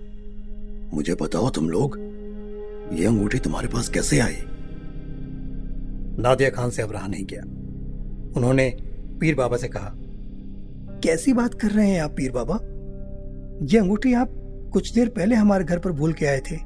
मुझे 0.94 1.14
बताओ 1.14 1.50
तुम 1.50 1.68
लोग, 1.70 1.96
ये 2.92 3.06
अंगूठी 3.06 3.38
तुम्हारे 3.38 3.68
पास 3.68 3.88
कैसे 3.88 4.18
आई? 4.20 4.36
नादिया 6.18 6.48
खान 6.50 6.70
से 6.70 6.82
अब 6.82 6.92
रहा 6.92 7.06
नहीं 7.06 7.24
गया। 7.24 7.42
उन्होंने 8.36 8.68
पीर 9.20 9.34
बाबा 9.34 9.56
से 9.56 9.68
कहा, 9.68 9.92
कैसी 11.04 11.32
बात 11.32 11.54
कर 11.54 11.70
रहे 11.70 11.88
हैं 11.90 12.00
आप 12.00 12.10
पीर 12.10 12.32
बाबा? 12.32 12.58
ये 13.66 13.78
अंगूठी 13.78 14.14
आप 14.14 14.34
कुछ 14.72 14.92
देर 14.94 15.08
पहले 15.08 15.34
हमारे 15.34 15.64
घर 15.64 15.78
पर 15.78 15.92
भूल 15.92 16.12
के 16.12 16.26
आए 16.26 16.40
थे। 16.40 16.56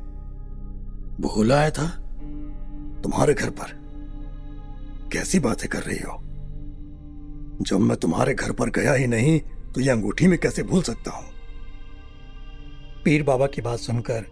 भूल 1.21 1.53
आया 1.53 1.71
था? 1.71 1.89
तुम्हारे 3.03 3.35
घर 3.35 3.51
पर? 3.51 3.79
कैसी 5.13 5.39
बातें 5.41 5.69
कर 5.69 5.83
रही 5.83 5.99
हो? 5.99 6.19
जब 7.63 7.81
मैं 7.81 7.97
तुम्हारे 7.97 8.35
घर 8.35 8.53
पर 8.53 8.71
गया 8.71 8.95
ही 8.95 9.07
नहीं 9.07 9.41
तो 9.75 9.81
यह 9.81 9.93
अंगूठी 9.93 10.27
में 10.27 10.39
कैसे 10.39 10.63
भूल 10.63 10.83
सकता 10.83 11.11
हूँ? 11.11 11.36
पीर 13.07 13.23
बाबा 13.23 13.47
की 13.47 13.63
बात 13.63 13.79
सुनकर 13.79 14.25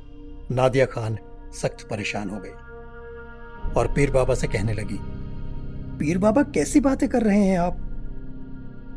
नादिया 0.51 0.87
खान 0.87 1.19
सख्त 1.63 1.87
परेशान 1.91 2.31
हो 2.31 2.37
गई 2.37 3.73
और 3.73 3.93
पीर 3.93 4.11
बाबा 4.11 4.35
से 4.35 4.47
कहने 4.47 4.73
लगी, 4.73 4.99
पीर 5.99 6.19
बाबा, 6.19 6.43
कैसी 6.43 6.81
बातें 6.81 7.09
कर 7.09 7.23
रहे 7.23 7.45
हैं 7.45 7.59
आप? 7.59 7.77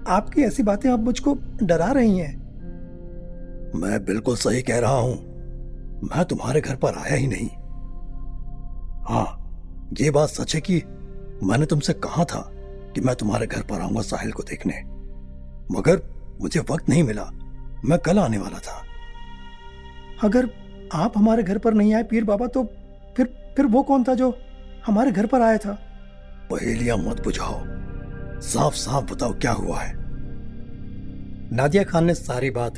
आपकी 0.08 0.42
ऐसी 0.42 0.64
बातें 0.64 0.90
आप 0.90 1.00
मुझको 1.00 1.38
डरा 1.64 1.92
रही 1.92 2.18
हैं. 2.18 2.34
मैं 3.76 4.06
बिल्कुल 4.06 4.36
सही 4.36 4.62
कह 4.62 4.80
रहा 4.80 4.98
हूँ। 4.98 5.14
मैं 6.04 6.26
तुम्हारे 6.26 6.62
घर 6.62 6.76
पर 6.76 6.98
आया 6.98 7.16
ही 7.16 7.28
नहीं। 7.28 7.50
हाँ 9.06 9.28
ये 10.02 10.12
बात 10.12 10.30
सच 10.30 10.56
है 10.56 10.62
कि 10.62 10.82
मैंने 11.44 11.66
तुमसे 11.66 11.94
कहा 11.94 12.24
था 12.24 12.52
कि 12.96 13.02
मैं 13.02 13.16
तुम्हारे 13.16 13.48
घर 13.48 13.62
पर 13.62 13.82
आऊँगा 13.82 14.02
साहिल 14.02 14.32
को 14.32 14.44
देखने। 14.44 14.82
मगर 15.78 16.02
मुझे 16.42 16.60
वक्त 16.60 16.90
नहीं 16.90 17.04
मिला। 17.04 17.30
मैं 17.86 18.00
कल 18.00 18.20
आने 18.20 18.38
वाला 18.38 18.60
था। 18.60 18.84
अगर 20.24 20.50
आप 20.94 21.14
हमारे 21.18 21.44
घर 21.44 21.58
पर 21.58 21.74
नहीं 21.74 21.94
आए 21.94 22.04
पीर 22.04 22.24
बाबा 22.24 22.48
तो 22.48 22.64
फिर 23.18 23.54
फिर 23.58 23.66
वो 23.66 23.84
कौन 23.84 24.04
था 24.04 24.14
जो 24.14 24.38
हमारे 24.86 25.12
घर 25.12 25.26
पर 25.26 25.42
आया 25.42 25.58
था? 25.58 25.72
पहेलियाँ 26.52 26.98
मत 26.98 27.24
बुझाओ। 27.24 27.62
साफ़ 28.42 28.76
साफ़ 28.76 29.06
बताओ 29.14 29.34
क्या 29.34 29.52
हुआ 29.52 29.80
है। 29.82 29.94
नादिया 31.56 31.84
खान 31.84 32.06
ने 32.06 32.14
सारी 32.14 32.50
बात 32.50 32.74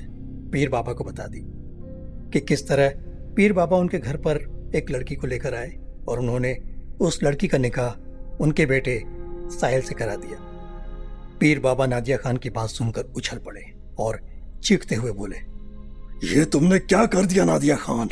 पीर 0.52 0.70
बाबा 0.70 0.94
को 0.94 1.04
बता 1.04 1.28
दी 1.28 1.40
कि 2.34 2.40
किस 2.40 2.68
तरह 2.68 2.94
पीर 3.36 3.54
बाबा 3.54 3.78
उनके 3.78 4.00
घर 4.00 4.18
पर 4.18 4.38
एक 4.76 4.92
लड़की 4.92 5.16
को 5.16 5.28
लेकर 5.28 5.56
आए 5.56 5.72
और 6.08 6.20
उन्होंने 6.20 6.58
उस 7.02 7.20
लड़की 7.24 7.48
का 7.48 7.58
निकाह 7.58 7.92
उनके 8.44 8.66
बेटे 8.66 9.04
साहिल 9.52 9.82
से 9.82 9.96
करा 9.96 10.16
दिया। 10.16 10.38
पीर 11.40 11.60
बाबा 11.60 11.86
नादिया 11.86 12.18
खान 12.18 12.38
की 12.38 12.50
बात 12.50 12.70
सुनकर 12.70 13.02
उछल 13.02 13.38
पड़े 13.38 13.62
और 14.00 14.20
चीखते 14.64 14.96
हुए 14.96 15.12
बोले 15.12 15.38
ये 16.24 16.46
तुमने 16.46 16.80
क्या 16.80 17.06
कर 17.06 17.26
दिया, 17.26 17.46
नादिया 17.46 17.76
खान? 17.76 18.10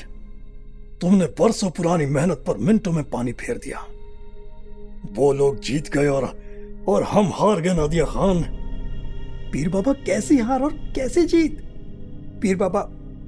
तुमने 1.01 1.25
बरसों 1.25 1.69
पुरानी 1.69 2.05
मेहनत 2.05 2.43
पर 2.47 2.57
मिनटों 2.57 2.91
में 2.91 3.09
पानी 3.09 3.31
फेर 3.31 3.57
दिया। 3.57 3.85
वो 5.15 5.33
लोग 5.33 5.59
जीत 5.59 5.89
गए 5.89 6.07
और 6.07 6.39
और 6.87 7.03
हम 7.03 7.31
हार 7.33 7.61
गए, 7.61 7.73
नादिया 7.73 8.05
खान। 8.05 8.41
पीर 9.53 9.69
बाबा 9.69 9.93
कैसी 9.93 10.37
हार 10.37 10.61
और 10.61 10.73
कैसे 10.73 11.23
जीत? 11.23 11.61
पीर 12.41 12.55
बाबा, 12.55 12.79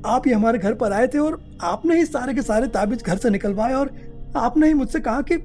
आप 0.05 0.23
ही 0.27 0.31
हमारे 0.31 0.59
घर 0.59 0.73
पर 0.73 0.93
आए 0.93 1.07
थे 1.07 1.17
और 1.17 1.43
आपने 1.61 1.97
ही 1.97 2.05
सारे 2.05 2.33
के 2.33 2.41
सारे 2.41 2.67
ताबिज 2.67 3.03
घर 3.03 3.17
से 3.17 3.29
निकलवाए 3.29 3.73
और 3.73 3.91
आपने 4.35 4.67
ही 4.67 4.73
मुझसे 4.73 4.99
कहा 4.99 5.21
कि 5.21 5.37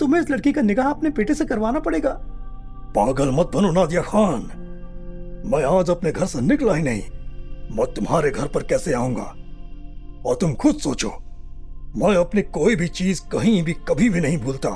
तुम्हें 0.00 0.22
इस 0.22 0.30
लड़की 0.30 0.52
का 0.52 0.62
निगाह 0.62 0.90
अपने 0.90 1.10
बेटे 1.10 1.34
से 1.34 1.44
करवाना 1.44 1.78
पड़ेगा। 1.78 2.10
पागल 2.96 3.30
मत 3.30 3.50
बनो, 3.54 3.70
नादिया 3.72 4.02
खान। 4.02 4.42
मैं 5.46 5.64
आज 5.64 5.90
अपने 5.90 6.12
घर 6.12 6.26
से 6.26 6.40
निकला 6.40 6.74
ही 6.74 6.82
नहीं। 6.82 7.02
मैं 7.70 7.86
तुम्हारे 7.94 8.30
घर 8.30 8.46
पर 8.46 8.62
कैसे 8.62 8.92
आऊँगा? 8.92 9.34
और 10.26 10.36
तुम 10.36 10.54
खुद 10.54 10.76
सोचो, 10.76 11.10
मैं 11.96 12.14
अपनी 12.16 12.42
कोई 12.54 12.76
भी 12.76 12.88
चीज़ 12.90 13.20
कहीं 13.32 13.62
भी 13.62 13.72
कभी 13.88 14.08
भी 14.08 14.20
नहीं 14.20 14.38
भूलता। 14.38 14.70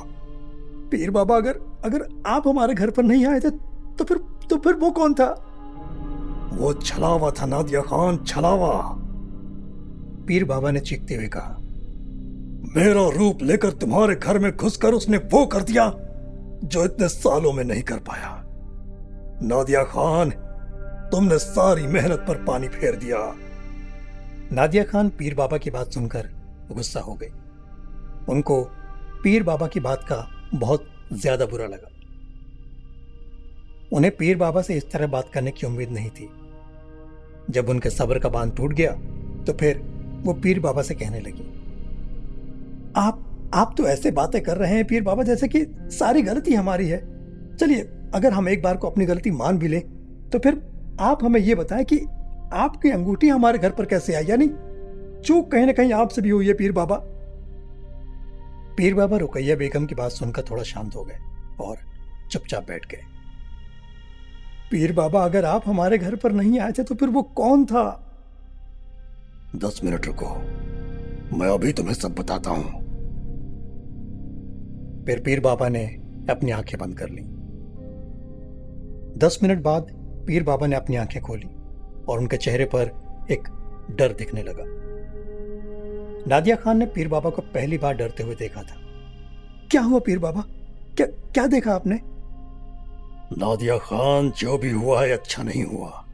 पीर 0.90 1.10
बाबा, 1.10 1.36
अगर 1.36 1.58
अगर 1.84 2.06
आप 2.26 2.48
हमारे 2.48 2.74
घर 2.74 2.90
पर 2.90 3.02
नहीं 3.02 3.26
आए 3.26 3.40
थे 3.40 3.50
तो 3.50 4.04
फिर 4.04 4.18
तो 4.50 4.56
फिर 4.56 4.74
वो 4.74 4.90
कौन 4.90 5.14
था? 5.14 5.26
वो 6.52 6.72
छलावा 6.74 7.30
था, 7.30 7.46
नादिया 7.46 7.80
खान, 7.80 8.18
छलावा। 8.18 8.72
पीर 10.26 10.44
बाबा 10.44 10.70
ने 10.70 10.80
चीखते 10.80 11.14
हुए 11.14 11.28
कहा, 11.28 11.56
मेरा 12.76 13.08
रूप 13.10 13.42
लेकर 13.42 13.70
तुम्हारे 13.72 14.14
घर 14.16 14.38
में 14.38 14.50
घुसकर 14.52 14.94
उसने 14.94 15.16
वो 15.32 15.44
कर 15.46 15.62
दिया, 15.62 15.88
जो 16.64 16.84
इतने 16.84 17.08
सालों 17.08 17.52
में 17.52 17.64
नहीं 17.64 17.82
कर 17.82 17.98
पाया। 17.98 18.30
नादिया 19.42 19.82
खान 19.84 20.32
तुमने 21.14 21.36
सारी 21.38 21.86
मेहनत 21.86 22.24
पर 22.28 22.36
पानी 22.44 22.68
फेर 22.70 22.96
दिया। 22.96 23.18
नादिया 24.52 24.82
खान 24.84 25.08
पीर 25.18 25.34
बाबा 25.34 25.58
की 25.58 25.70
बात 25.70 25.92
सुनकर 25.92 26.28
गुस्सा 26.70 27.00
हो 27.00 27.14
गई। 27.14 27.28
उनको 28.28 28.60
पीर 29.22 29.42
बाबा 29.42 29.66
की 29.66 29.80
बात 29.80 30.02
का 30.04 30.16
बहुत 30.54 30.88
ज़्यादा 31.14 31.46
बुरा 31.46 31.66
लगा। 31.66 31.90
उन्हें 33.92 34.16
पीर 34.16 34.36
बाबा 34.36 34.62
से 34.62 34.76
इस 34.76 34.90
तरह 34.92 35.06
बात 35.06 35.30
करने 35.34 35.50
की 35.50 35.66
उम्मीद 35.66 35.90
नहीं 35.90 36.10
थी। 36.10 36.28
जब 37.50 37.68
उनके 37.68 37.90
सब्र 37.90 38.18
का 38.18 38.28
बाँध 38.30 38.56
टूट 38.56 38.72
गया 38.74 38.92
तो 39.44 39.52
फिर 39.52 39.82
वो 40.24 40.32
पीर 40.34 40.60
बाबा 40.60 40.82
से 40.82 40.94
कहने 40.96 41.20
लगी, 41.20 41.48
आप 42.96 43.50
आप 43.54 43.74
तो 43.78 43.88
ऐसे 43.88 44.10
बातें 44.12 44.40
कर 44.42 44.56
रहे 44.56 44.74
हैं 44.74 44.84
पीर 44.86 45.02
बाबा, 45.04 45.22
जैसे 45.22 45.48
कि 45.48 45.66
सारी 45.92 46.22
गलती 46.24 46.54
हमारी 46.54 46.88
है। 46.88 47.02
चलिए, 47.56 47.88
अगर 48.14 48.32
हम 48.32 48.48
एक 48.48 48.62
बार 48.62 48.76
को 48.76 48.90
अपनी 48.90 49.06
गलती 49.06 49.30
मान 49.32 49.58
भी 49.58 49.68
लें 49.68 49.82
तो 50.30 50.38
फिर 50.38 50.54
आप 51.00 51.24
हमें 51.24 51.40
यह 51.40 51.54
बताएँ 51.54 51.84
कि 51.84 51.98
आपकी 52.52 52.90
अंगूठी 52.90 53.28
हमारे 53.28 53.58
घर 53.58 53.70
पर 53.70 53.84
कैसे 53.84 54.14
आई? 54.14 54.24
यानी 54.24 54.48
चूक 55.22 55.52
कहीं 55.52 55.66
ना 55.66 55.72
कहीं 55.72 55.92
आपसे 55.92 56.22
भी 56.22 56.30
हुई 56.30 56.46
है 56.46 56.54
पीर 56.54 56.72
बाबा। 56.72 57.00
पीर 58.76 58.94
बाबा 58.94 59.16
रुकैया 59.16 59.56
बेगम 59.56 59.86
की 59.86 59.94
बात 59.94 60.10
सुनकर 60.10 60.42
थोड़ा 60.50 60.62
शांत 60.62 60.96
हो 60.96 61.04
गए 61.04 61.18
और 61.60 61.76
चुपचाप 62.30 62.66
बैठ 62.68 62.86
गए। 62.86 63.00
पीर 64.70 64.92
बाबा 64.92 65.24
अगर 65.24 65.44
आप 65.44 65.62
हमारे 65.66 65.98
घर 65.98 66.16
पर 66.16 66.32
नहीं 66.32 66.60
आए 66.60 66.72
थे 66.72 66.82
तो 66.82 66.94
फिर 66.94 67.08
वो 67.08 67.22
कौन 67.22 67.64
था? 67.64 68.10
दस 69.56 69.80
मिनट 69.84 70.06
रुको। 70.06 70.34
मैं 71.38 71.48
अभी 71.48 71.72
तुम्हें 71.72 71.94
सब 71.94 72.14
बताता 72.14 72.50
हूँ। 72.50 72.84
फिर 75.04 75.20
पीर 75.20 75.40
बाबा 75.40 75.68
ने 75.68 75.84
अपनी 76.30 76.50
आँखें 76.50 76.80
बंद 76.80 76.98
कर 76.98 77.08
ली। 77.08 77.22
दस 79.18 79.38
मिनट 79.42 79.62
बाद 79.62 80.03
पीर 80.26 80.42
बाबा 80.42 80.66
ने 80.66 80.76
अपनी 80.76 80.96
आँखें 80.96 81.22
खोली 81.22 81.48
और 82.08 82.18
उनके 82.18 82.36
चेहरे 82.36 82.64
पर 82.64 82.92
एक 83.30 83.48
डर 83.90 84.12
दिखने 84.12 84.42
लगा। 84.42 84.64
नादिया 86.28 86.56
खान 86.56 86.78
ने 86.78 86.86
पीर 86.86 87.08
बाबा 87.08 87.30
को 87.30 87.42
पहली 87.42 87.78
बार 87.78 87.94
डरते 87.94 88.22
हुए 88.22 88.34
देखा 88.34 88.62
था। 88.62 88.76
क्या 89.70 89.82
हुआ 89.82 89.98
पीर 89.98 90.18
बाबा? 90.18 90.44
क्या 90.96 91.06
क्या 91.06 91.46
देखा 91.46 91.74
आपने? 91.74 92.00
नादिया 93.38 93.78
खान, 93.78 94.30
जो 94.30 94.58
भी 94.58 94.70
हुआ 94.70 95.02
है 95.02 95.10
अच्छा 95.10 95.42
नहीं 95.42 95.64
हुआ। 95.64 96.04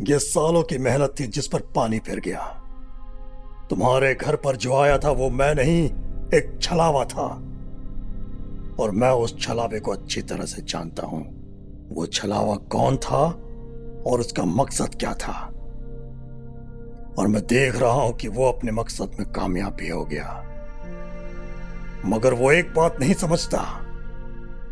ये 0.00 0.18
सालों 0.18 0.62
की 0.62 0.78
मेहनत 0.78 1.14
थी 1.20 1.26
जिस 1.26 1.46
पर 1.46 1.60
पानी 1.60 1.98
फिर 1.98 2.20
गया। 2.20 2.56
तुम्हारे 3.70 4.14
घर 4.14 4.36
पर 4.36 4.56
जो 4.56 4.74
आया 4.74 4.98
था, 4.98 5.10
वो 5.10 5.30
मैं 5.30 5.54
नहीं, 5.54 5.84
एक 6.34 6.58
छलावा 6.62 7.04
था। 7.04 7.26
और 8.80 8.90
मैं 8.90 9.10
उस 9.10 9.40
छलावे 9.40 9.80
को 9.80 9.92
अच्छी 9.92 10.22
तरह 10.22 10.44
से 10.44 10.62
जानता 10.62 11.06
हूँ। 11.06 11.39
वो 11.92 12.06
छलावा 12.06 12.54
कौन 12.56 12.96
था 12.96 13.26
और 14.06 14.20
उसका 14.20 14.44
मकसद 14.44 14.94
क्या 14.94 15.14
था? 15.14 15.46
और 17.18 17.28
मैं 17.28 17.42
देख 17.42 17.76
रहा 17.76 17.92
हूँ 17.92 18.12
कि 18.12 18.28
वो 18.28 18.52
अपने 18.52 18.72
मकसद 18.72 19.10
में 19.18 19.32
कामयाब 19.32 19.72
भी 19.72 19.88
हो 19.88 20.04
गया। 20.04 20.46
मगर 22.06 22.34
वो 22.34 22.52
एक 22.52 22.74
बात 22.74 23.00
नहीं 23.00 23.14
समझता 23.14 23.58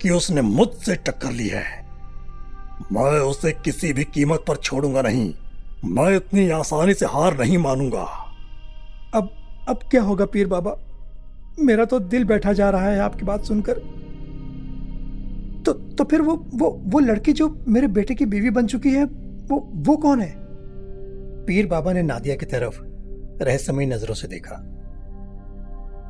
कि 0.02 0.10
उसने 0.10 0.42
मुझसे 0.42 0.94
टक्कर 0.94 1.30
ली 1.30 1.48
है। 1.48 1.88
मैं 2.92 3.20
उसे 3.20 3.52
किसी 3.52 3.92
भी 3.92 4.04
कीमत 4.04 4.44
पर 4.48 4.56
छोड़ूँगा 4.56 5.02
नहीं। 5.02 5.34
मैं 5.84 6.16
इतनी 6.16 6.50
आसानी 6.50 6.94
से 6.94 7.06
हार 7.06 7.38
नहीं 7.38 7.58
मानूँगा। 7.58 8.04
अब 9.14 9.30
अब 9.68 9.80
क्या 9.90 10.02
होगा 10.02 10.26
पीर 10.26 10.46
बाबा? 10.46 10.76
मेरा 11.60 11.84
तो 11.84 11.98
दिल 12.00 12.24
बैठा 12.24 12.52
जा 12.52 12.70
रहा 12.70 12.86
है 12.86 13.00
आपकी 13.00 13.24
बात 13.24 13.44
सुनकर। 13.44 13.97
तो 15.66 15.72
तो 15.72 16.04
फिर 16.04 16.22
वो 16.22 16.46
वो 16.54 16.70
वो 16.84 16.98
लड़की 16.98 17.32
जो 17.32 17.64
मेरे 17.68 17.86
बेटे 17.86 18.14
की 18.14 18.26
बीवी 18.26 18.50
बन 18.50 18.66
चुकी 18.66 18.90
है, 18.90 19.04
वो 19.04 19.72
वो 19.74 19.96
कौन 19.96 20.20
है? 20.20 20.34
पीर 21.46 21.66
बाबा 21.66 21.92
ने 21.92 22.02
नादिया 22.02 22.36
की 22.36 22.46
तरफ़ 22.46 22.80
रहस्यमय 23.44 23.86
नज़रों 23.86 24.14
से 24.14 24.28
देखा। 24.28 24.54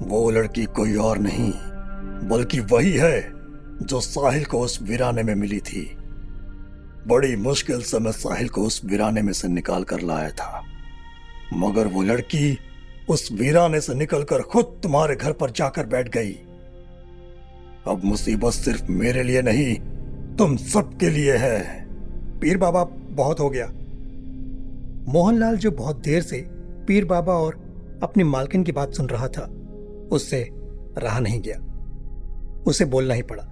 वो 0.03 0.31
लड़की 0.31 0.65
कोई 0.65 0.95
और 0.95 1.19
नहीं, 1.19 1.53
बल्कि 2.29 2.61
वही 2.61 2.93
है 2.93 3.33
जो 3.83 4.01
साहिल 4.01 4.45
को 4.45 4.61
उस 4.61 4.79
वीराने 4.83 5.23
में 5.23 5.35
मिली 5.35 5.59
थी। 5.59 5.97
बड़ी 7.07 7.37
मुश्किल 7.37 7.83
से 7.83 7.99
मैं 7.99 8.13
साहिल 8.13 8.49
को 8.49 8.63
उस 8.63 8.81
वीराने 8.85 9.23
में 9.23 9.33
से 9.33 9.49
निकाल 9.49 9.85
कर 9.85 10.01
लाया 10.01 10.31
था। 10.31 10.63
मगर 11.55 11.87
वो 11.87 12.03
लड़की 12.03 12.59
उस 13.09 13.29
वीराने 13.33 13.81
से 13.81 13.95
निकलकर 13.95 14.43
खुद 14.43 14.81
तुम्हारे 14.83 15.17
घर 15.17 15.33
पर 15.33 15.51
जाकर 15.51 15.87
बैठ 15.87 16.09
गई। 16.09 16.37
अब 17.89 18.05
मुसीबत 18.05 18.53
सिर्फ़ 18.53 18.91
मेरे 18.93 19.23
लिए 19.23 19.43
नहीं, 19.43 19.75
तुम 20.37 20.57
सबके 20.57 21.11
लिए 21.11 21.37
है। 21.37 21.61
पीर 22.41 22.59
बाबा 22.59 22.83
बहुत 23.13 23.41
हो 23.41 23.49
गया। 23.51 23.67
मोहनलाल 25.13 25.57
जो 25.57 25.71
बहुत 25.71 26.03
देर 26.03 26.23
से 26.23 26.45
पीर 26.89 27.05
बाबा 27.05 27.33
और 27.35 27.55
अपनी 28.03 28.25
मालकिन 28.25 28.63
की 28.63 28.73
बात 28.73 28.93
सुन 28.95 29.07
रहा 29.07 29.29
था, 29.29 29.43
उससे 30.13 30.49
रहा 30.99 31.19
नहीं 31.21 31.41
गया। 31.41 31.57
उसे 32.67 32.85
बोलना 32.85 33.15
ही 33.15 33.23
पड़ा, 33.23 33.43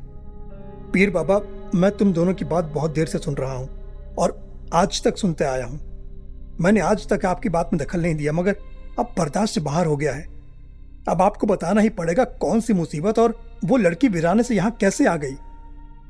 पीर 0.92 1.11
बाबा, 1.11 1.40
मैं 1.75 1.90
तुम 1.90 2.12
दोनों 2.12 2.35
की 2.35 2.44
बात 2.44 2.64
बहुत 2.64 2.94
देर 2.94 3.07
से 3.07 3.18
सुन 3.18 3.35
रहा 3.35 3.55
हूँ 3.55 3.68
और 4.18 4.38
आज 4.75 5.03
तक 5.05 5.16
सुनते 5.16 5.44
आया 5.44 5.64
हूँ। 5.64 5.81
मैंने 6.61 6.81
आज 6.81 7.09
तक 7.09 7.25
आपकी 7.27 7.49
बात 7.49 7.70
में 7.72 7.83
दखल 7.83 8.03
नहीं 8.03 8.14
दिया, 8.14 8.33
मगर 8.33 8.57
अब 8.99 9.14
बर्दाश्त 9.18 9.55
से 9.55 9.61
बाहर 9.61 9.87
हो 9.87 9.96
गया 9.96 10.12
है। 10.12 10.36
अब 11.09 11.23
आपको 11.23 11.47
बताना 11.47 11.81
ही 11.81 11.88
पड़ेगा 11.88 12.25
कौन 12.25 12.61
सी 12.61 12.73
मुसीबत 12.73 13.19
और 13.19 13.38
वो 13.64 13.77
लड़की 13.77 14.09
वीराने 14.09 14.42
से 14.42 14.55
यहाँ 14.55 14.71
कैसे 14.71 15.07
आ 15.07 15.16
गई। 15.16 15.37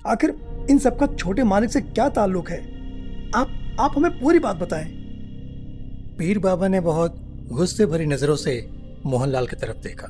आखिर 0.06 0.34
इन 0.70 0.78
सबका 0.78 1.06
छोटे 1.06 1.44
मालिक 1.44 1.70
से 1.70 1.80
क्या 1.80 2.08
ताल्लुक 2.08 2.50
है? 2.50 2.58
आप 3.34 3.76
आप 3.80 3.92
हमें 3.96 4.10
पूरी 4.20 4.38
बात 4.38 4.56
बताएँ। 4.56 4.84
पीर 6.18 6.38
बाबा 6.38 6.68
ने 6.68 6.80
बहुत 6.80 7.16
गुस्से 7.52 7.86
भरी 7.86 8.06
नज़रों 8.06 8.36
से 8.36 8.70
मोहनलाल 9.06 9.46
की 9.46 9.56
तरफ़ 9.56 9.76
देखा। 9.76 10.06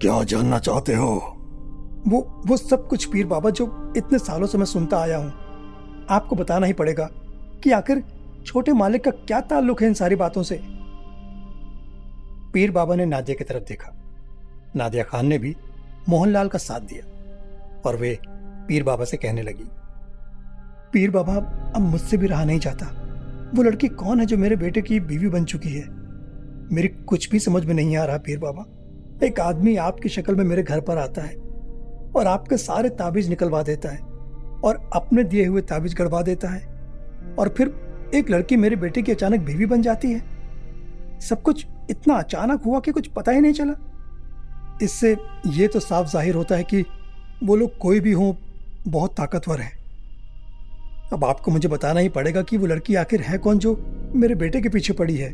क्या 0.00 0.22
जानना 0.22 0.58
चाहते 0.58 0.94
हो? 0.94 1.34
वो 2.08 2.42
वो 2.46 2.56
सब 2.56 2.88
कुछ 2.88 3.04
पीर 3.04 3.26
बाबा 3.26 3.50
जो 3.50 3.94
इतने 3.96 4.18
सालों 4.18 4.46
से 4.46 4.58
मैं 4.58 4.66
सुनता 4.66 4.98
आया 4.98 5.16
हूँ। 5.16 5.32
आपको 6.10 6.36
बताना 6.36 6.66
ही 6.66 6.72
पड़ेगा 6.72 7.08
कि 7.62 7.70
आखिर 7.70 8.04
छोटे 8.46 8.72
मालिक 8.72 9.04
का 9.04 9.10
क्या 9.10 9.40
ताल्लुक 9.40 9.82
है 9.82 9.88
इन 9.88 9.94
सारी 9.94 10.16
बातों 10.16 10.42
से? 10.42 10.77
पीर 12.58 12.70
बाबा 12.70 12.94
ने 12.94 13.04
नादिया 13.06 13.34
की 13.38 13.44
तरफ़ 13.44 13.62
देखा। 13.62 13.90
नादिया 14.76 15.02
खान 15.04 15.26
ने 15.26 15.36
भी 15.38 15.54
मोहनलाल 16.08 16.48
का 16.48 16.58
साथ 16.58 16.80
दिया 16.80 17.82
और 17.86 17.96
वे 17.96 18.18
पीर 18.68 18.82
बाबा 18.82 19.04
से 19.04 19.16
कहने 19.16 19.42
लगी, 19.42 19.66
पीर 20.92 21.10
बाबा, 21.10 21.34
अब 21.76 21.80
मुझसे 21.80 22.16
भी 22.16 22.26
रहा 22.26 22.44
नहीं 22.44 22.58
जाता। 22.58 22.86
वो 23.54 23.62
लड़की 23.62 23.88
कौन 23.88 24.20
है 24.20 24.26
जो 24.26 24.36
मेरे 24.36 24.56
बेटे 24.56 24.82
की 24.82 24.98
बीवी 25.00 25.28
बन 25.28 25.44
चुकी 25.44 25.68
है? 25.68 25.84
मेरी 26.72 26.88
कुछ 26.88 27.30
भी 27.30 27.38
समझ 27.38 27.64
में 27.64 27.74
नहीं 27.74 27.96
आ 27.96 28.04
रहा 28.04 28.18
पीर 28.18 28.38
बाबा। 28.38 28.64
एक 29.26 29.40
आदमी 29.40 29.76
आपकी 29.76 30.08
शक्ल 30.08 30.34
में 30.34 30.44
मेरे 30.44 30.62
घर 30.62 30.80
पर 30.80 30.98
आता 30.98 31.22
है 31.22 31.34
और 32.16 32.26
आपके 32.26 32.56
सारे 32.56 32.88
ताबीज 32.96 33.28
निकलवा 33.28 33.62
देता 33.62 33.88
है 33.88 33.98
और 34.64 34.90
अपने 34.94 35.24
दिए 35.24 35.46
हुए 35.46 35.62
ताबीज 35.62 35.94
गड़वा 35.94 36.22
देता 36.22 36.48
है 36.48 36.62
और 37.36 37.54
फिर 37.58 37.74
एक 38.14 38.30
लड़की 38.30 38.56
मेरे 38.56 38.76
बेटे 38.76 39.02
की 39.02 39.12
अचानक 39.12 39.40
बीवी 39.40 39.66
बन 39.66 39.82
जाती 39.82 40.12
है। 40.12 40.22
सब 41.20 41.42
कुछ 41.42 41.66
इतना 41.90 42.14
अचानक 42.14 42.62
हुआ 42.62 42.80
कि 42.80 42.92
कुछ 42.92 43.06
पता 43.06 43.32
ही 43.32 43.40
नहीं 43.40 43.52
चला। 43.52 43.74
इससे 44.82 45.16
यह 45.46 45.68
तो 45.68 45.80
साफ़ 45.80 46.06
ज़ाहिर 46.06 46.34
होता 46.34 46.56
है 46.56 46.64
कि 46.64 46.84
वो 47.44 47.56
लोग 47.56 47.76
कोई 47.78 48.00
भी 48.00 48.12
हो 48.12 48.36
बहुत 48.88 49.16
ताकतवर 49.16 49.60
है। 49.60 49.72
अब 51.12 51.24
आपको 51.24 51.50
मुझे 51.50 51.68
बताना 51.68 52.00
ही 52.00 52.08
पड़ेगा 52.08 52.42
कि 52.42 52.56
वो 52.56 52.66
लड़की 52.66 52.94
आखिर 52.94 53.20
है 53.20 53.38
कौन 53.38 53.58
जो 53.58 53.74
मेरे 54.14 54.34
बेटे 54.34 54.60
के 54.60 54.68
पीछे 54.68 54.92
पड़ी 54.92 55.16
है। 55.16 55.32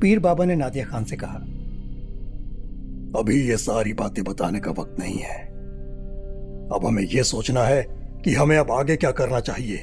पीर 0.00 0.18
बाबा 0.18 0.44
ने 0.44 0.54
नादिया 0.56 0.84
खान 0.84 1.04
से 1.04 1.16
कहा 1.16 1.38
अभी 3.18 3.40
ये 3.40 3.56
सारी 3.56 3.92
बातें 3.92 4.22
बताने 4.24 4.60
का 4.60 4.70
वक्त 4.70 4.98
नहीं 4.98 5.18
है। 5.18 5.38
अब 6.68 6.86
हमें 6.86 7.02
यह 7.02 7.22
सोचना 7.22 7.62
है 7.64 7.82
कि 8.24 8.34
हमें 8.34 8.56
अब 8.58 8.70
आगे 8.70 8.96
क्या 8.96 9.10
करना 9.10 9.40
चाहिए। 9.40 9.76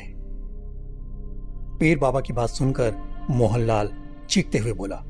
पीर 1.80 1.98
बाबा 2.00 2.20
की 2.20 2.34
बात 2.34 2.50
सुनकर 2.50 2.96
मोहनलाल 3.30 3.90
चीखते 4.30 4.58
हुए 4.58 4.74
बोला 4.74 5.04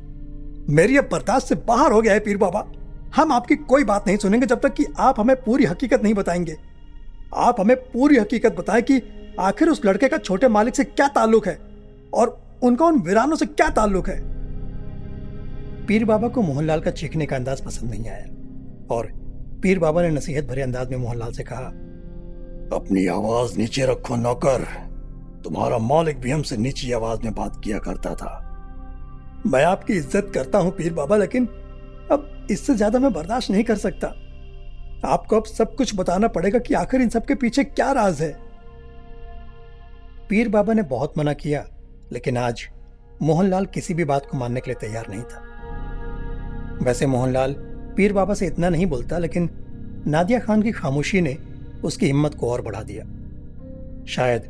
मेरी 0.69 0.97
अब 0.97 1.10
बर्दाश्त 1.12 1.47
से 1.47 1.56
बाहर 1.56 1.91
हो 1.91 2.01
गया 2.01 2.13
है 2.13 2.19
पीर 2.19 2.38
बाबा। 2.38 2.65
हम 3.15 3.32
आपकी 3.32 3.56
कोई 3.56 3.84
बात 3.84 4.08
नहीं 4.08 4.17
सुनेंगे 4.17 4.47
जब 4.47 4.60
तक 4.60 4.73
कि 4.73 4.86
आप 4.99 5.19
हमें 5.19 5.36
पूरी 5.36 5.65
हकीकत 5.65 6.03
नहीं 6.03 6.13
बताएँगे। 6.13 6.56
आप 7.36 7.62
हमें 7.62 7.75
पूरी 7.77 8.17
हकीकत 8.17 8.56
बताएँ 8.56 8.82
कि 8.82 9.01
आखिर 9.39 9.69
उस 9.69 9.86
लड़के 9.86 10.08
का 10.08 10.17
छोटे 10.17 10.47
मालिक 10.47 10.75
से 10.75 10.84
क्या 10.84 11.08
ताल्लुक 11.08 11.47
है 11.47 11.60
और 12.13 12.41
उनका 12.63 12.86
उन 12.86 12.99
वीरानों 12.99 13.36
से 13.36 13.45
क्या 13.45 13.69
ताल्लुक 13.69 14.10
है? 14.10 14.19
पीर 15.86 16.06
बाबा 16.06 16.27
को 16.27 16.41
मोहनलाल 16.41 16.82
का 16.82 16.91
चीखने 16.91 17.25
का 17.25 17.36
अंदाज 17.36 17.62
पसंद 17.62 17.89
नहीं 17.89 18.10
आया 18.10 18.25
और 18.95 19.08
पीर 19.63 19.80
बाबा 19.80 20.01
ने 20.01 20.10
नसीहत 20.10 20.45
भरे 20.45 20.62
अंदाज 20.62 20.89
में 20.89 20.97
मोहनलाल 20.97 21.32
से 21.32 21.43
कहा, 21.43 21.65
अपनी 22.77 23.08
आवाज़ 23.08 23.58
नीचे 23.58 23.86
रखो, 23.86 24.15
नौकर। 24.15 24.65
तुम्हारा 25.43 25.77
मालिक 25.77 26.19
भी 26.19 26.32
हमसे 26.32 26.58
नीची 26.58 26.91
आवाज़ 26.91 27.21
में 27.23 27.34
बात 27.34 27.62
किया 27.63 27.77
करता 27.77 28.15
था। 28.15 28.46
मैं 29.45 29.63
आपकी 29.63 29.93
इज़्ज़त 29.93 30.32
करता 30.34 30.58
हूँ 30.58 30.71
पीर 30.71 30.93
बाबा, 30.93 31.17
लेकिन 31.17 31.45
अब 32.12 32.47
इससे 32.52 32.76
ज़्यादा 32.76 33.00
मैं 33.00 33.12
बर्दाश्त 33.13 33.52
नहीं 33.52 33.63
कर 33.63 33.76
सकता। 33.78 34.08
आपको 35.06 35.36
अब 35.36 35.45
सब 35.45 35.76
कुछ 35.76 35.95
बताना 35.95 36.28
पड़ेगा 36.28 36.60
कि 36.60 36.73
आखिर 36.73 37.02
इन 37.02 37.10
सब 37.10 37.26
के 37.26 37.36
पीछे 37.36 37.63
क्या 37.63 37.91
राज 37.91 38.21
है। 38.21 38.32
पीर 40.30 40.50
बाबा 40.50 40.73
ने 40.73 40.82
बहुत 40.84 41.17
मना 41.17 41.34
किया, 41.34 41.65
लेकिन 42.12 42.38
आज 42.38 42.67
मोहनलाल 43.21 43.65
किसी 43.65 43.93
भी 43.93 44.04
बात 44.06 44.26
को 44.26 44.38
मानने 44.38 44.60
के 44.60 44.71
लिए 44.71 44.80
तैयार 44.80 45.06
नहीं 45.10 45.21
था। 45.23 45.43
वैसे 46.84 47.06
मोहनलाल 47.06 47.54
पीर 47.97 48.13
बाबा 48.13 48.34
से 48.34 48.47
इतना 48.47 48.69
नहीं 48.69 48.86
बोलता, 48.86 49.17
लेकिन 49.17 49.50
नादिया 50.08 50.39
खान 50.39 50.62
की 50.62 50.71
खामोशी 50.71 51.21
ने 51.21 51.38
उसकी 51.84 52.06
हिम्मत 52.06 52.36
को 52.36 52.52
और 52.52 52.62
बढ़ा 52.62 52.82
दिया। 52.84 53.04
शायद 54.08 54.50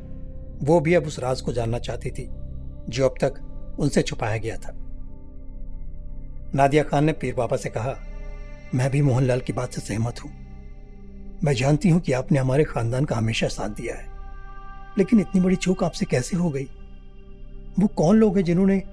वो 0.64 0.80
भी 0.80 0.94
अब 0.94 1.06
उस 1.06 1.20
राज 1.20 1.42
को 1.42 1.54
जानना 1.54 1.80
चाहती 1.80 2.12
थी, 2.12 2.30
जो 2.90 3.06
अब 3.06 3.16
तक 3.22 3.44
उनसे 3.80 4.02
छुपाया 4.02 4.38
गया 4.38 4.58
था। 4.58 4.74
नादिया 6.56 6.84
खान 6.84 7.06
ने 7.06 7.14
पीर 7.14 7.36
बाबा 7.36 7.58
से 7.58 7.70
कहा, 7.70 7.96
मैं 8.76 8.92
भी 8.92 9.02
मोहनलाल 9.02 9.40
की 9.40 9.54
बात 9.54 9.72
से 9.72 9.82
सहमत 9.82 10.16
हूँ। 10.24 10.32
मैं 11.44 11.54
जानती 11.54 11.90
हूँ 11.90 12.02
कि 12.02 12.12
आपने 12.12 12.40
हमारे 12.40 12.64
खानदान 12.64 13.06
का 13.06 13.16
हमेशा 13.16 13.48
साथ 13.48 13.70
दिया 13.70 13.96
है। 13.96 14.06
लेकिन 14.98 15.20
इतनी 15.20 15.42
बड़ी 15.42 15.56
चूक 15.56 15.84
आपसे 15.84 16.06
कैसे 16.06 16.38
हो 16.38 16.50
गई? 16.50 16.64
वो 17.80 17.88
कौन 17.88 18.18
लोग 18.18 18.38
हैं 18.38 18.46
जिन्होंने 18.46 18.84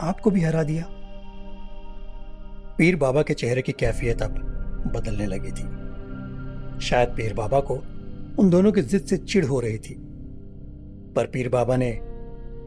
आपको 0.00 0.30
भी 0.30 0.42
हरा 0.42 0.62
दिया? 0.62 0.84
पीर 2.78 2.96
बाबा 2.96 3.22
के 3.22 3.34
चेहरे 3.34 3.62
की 3.62 3.72
कैफियत 3.72 4.22
अब 4.22 4.30
बदलने 4.96 5.26
लगी 5.26 5.50
थी। 5.50 5.84
शायद 6.80 7.08
पीर 7.08 7.34
बाबा 7.34 7.60
को 7.60 7.74
उन 8.38 8.50
दोनों 8.50 8.72
की 8.72 8.82
जिद 8.82 9.02
से 9.02 9.16
चिढ़ 9.16 9.44
हो 9.44 9.60
रही 9.60 9.78
थी। 9.78 9.94
पर 11.16 11.26
पीर 11.26 11.48
बाबा 11.48 11.76
ने 11.76 12.00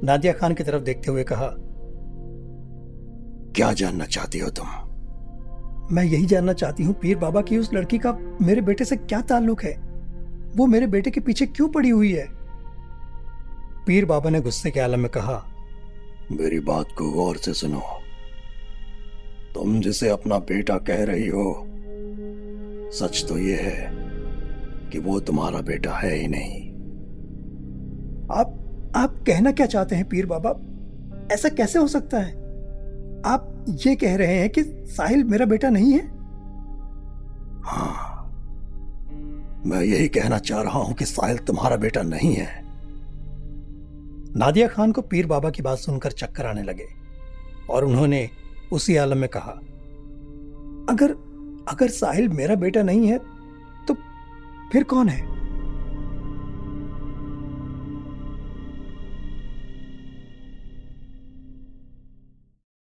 नादिया 0.04 0.34
खान 0.34 0.54
की 0.54 0.64
तरफ़ 0.64 0.84
देखते 0.84 1.12
हुए 1.12 1.24
कहा 1.24 1.56
क्या 3.58 3.74
जानना 3.74 4.06
चाहती 4.06 4.40
हो 4.40 4.50
तुम? 4.50 4.68
मैं 5.96 6.04
यही 6.04 6.26
जानना 6.26 6.54
चाहती 6.54 6.84
हूँ 6.84 6.94
पीर 6.94 7.18
बाबा 7.18 7.42
की 7.42 7.58
उस 7.58 7.74
लड़की 7.74 7.98
का 7.98 8.12
मेरे 8.42 8.62
बेटे 8.62 8.86
से 8.86 8.98
क्या 8.98 9.22
ताल्लुक 9.22 9.64
है? 9.64 9.74
वो 10.58 10.66
मेरे 10.66 10.88
बेटे 10.88 11.12
के 11.12 11.20
पीछे 11.20 11.46
क्यों 11.46 11.70
पड़ी 11.70 11.90
हुई 11.90 12.12
है? 12.14 12.28
पीर 13.88 14.06
बाबा 14.06 14.30
ने 14.30 14.42
गुस्से 14.42 14.72
के 14.72 14.80
आलम 14.80 15.00
में 15.00 15.10
कहा 15.10 15.46
मेरी 16.32 16.60
बात 16.60 16.86
को 16.98 17.12
गौर 17.12 17.38
से 17.38 17.54
सुनो। 17.54 17.82
तुम 19.54 19.82
जिसे 19.82 20.10
अपना 20.10 20.38
बेटा 20.38 20.78
कह 20.78 21.04
रही 21.04 21.28
हो 21.28 21.64
सच 22.94 23.26
तो 23.30 23.38
ये 23.38 23.56
है 23.56 23.92
कि 24.90 25.00
वो 25.00 25.20
तुम्हारा 25.20 25.62
बेटा 25.62 25.92
है 25.92 26.16
ही 26.16 26.28
नहीं। 26.28 26.68
आप 28.40 28.92
आप 28.96 29.24
कहना 29.28 29.52
क्या 29.52 29.66
चाहते 29.66 29.96
हैं 29.96 30.10
पीर 30.10 30.26
बाबा? 30.26 30.60
ऐसा 31.34 31.50
कैसे 31.50 31.80
हो 31.80 31.88
सकता 31.88 32.20
है? 32.20 32.47
आप 33.26 33.66
ये 33.86 33.96
कह 33.96 34.16
रहे 34.16 34.36
हैं 34.36 34.50
कि 34.50 34.64
साहिल 34.88 35.24
मेरा 35.24 35.46
बेटा 35.46 35.70
नहीं 35.70 35.94
है? 35.94 36.00
हाँ। 37.66 38.14
मैं 39.66 39.82
यही 39.82 40.08
कहना 40.08 40.38
चाह 40.38 40.62
रहा 40.62 40.80
हूँ 40.80 40.94
कि 40.94 41.06
साहिल 41.06 41.38
तुम्हारा 41.38 41.76
बेटा 41.76 42.02
नहीं 42.02 42.34
है। 42.34 42.48
नादिया 44.38 44.68
खान 44.68 44.92
को 44.92 45.02
पीर 45.02 45.26
बाबा 45.26 45.50
की 45.50 45.62
बात 45.62 45.78
सुनकर 45.78 46.12
चक्कर 46.12 46.46
आने 46.46 46.64
लगे 46.64 46.88
और 47.70 47.86
उन्होंने 47.86 48.30
उसी 48.72 48.96
आलम 48.96 49.18
में 49.18 49.30
कहा, 49.30 49.52
अगर 50.90 51.12
अगर 51.70 51.90
साहिल 51.90 52.30
मेरा 52.30 52.56
बेटा 52.56 52.82
नहीं 52.82 53.08
है 53.08 53.18
तो 53.88 53.94
फिर 54.72 54.84
कौन 54.84 55.10
है? 55.10 55.37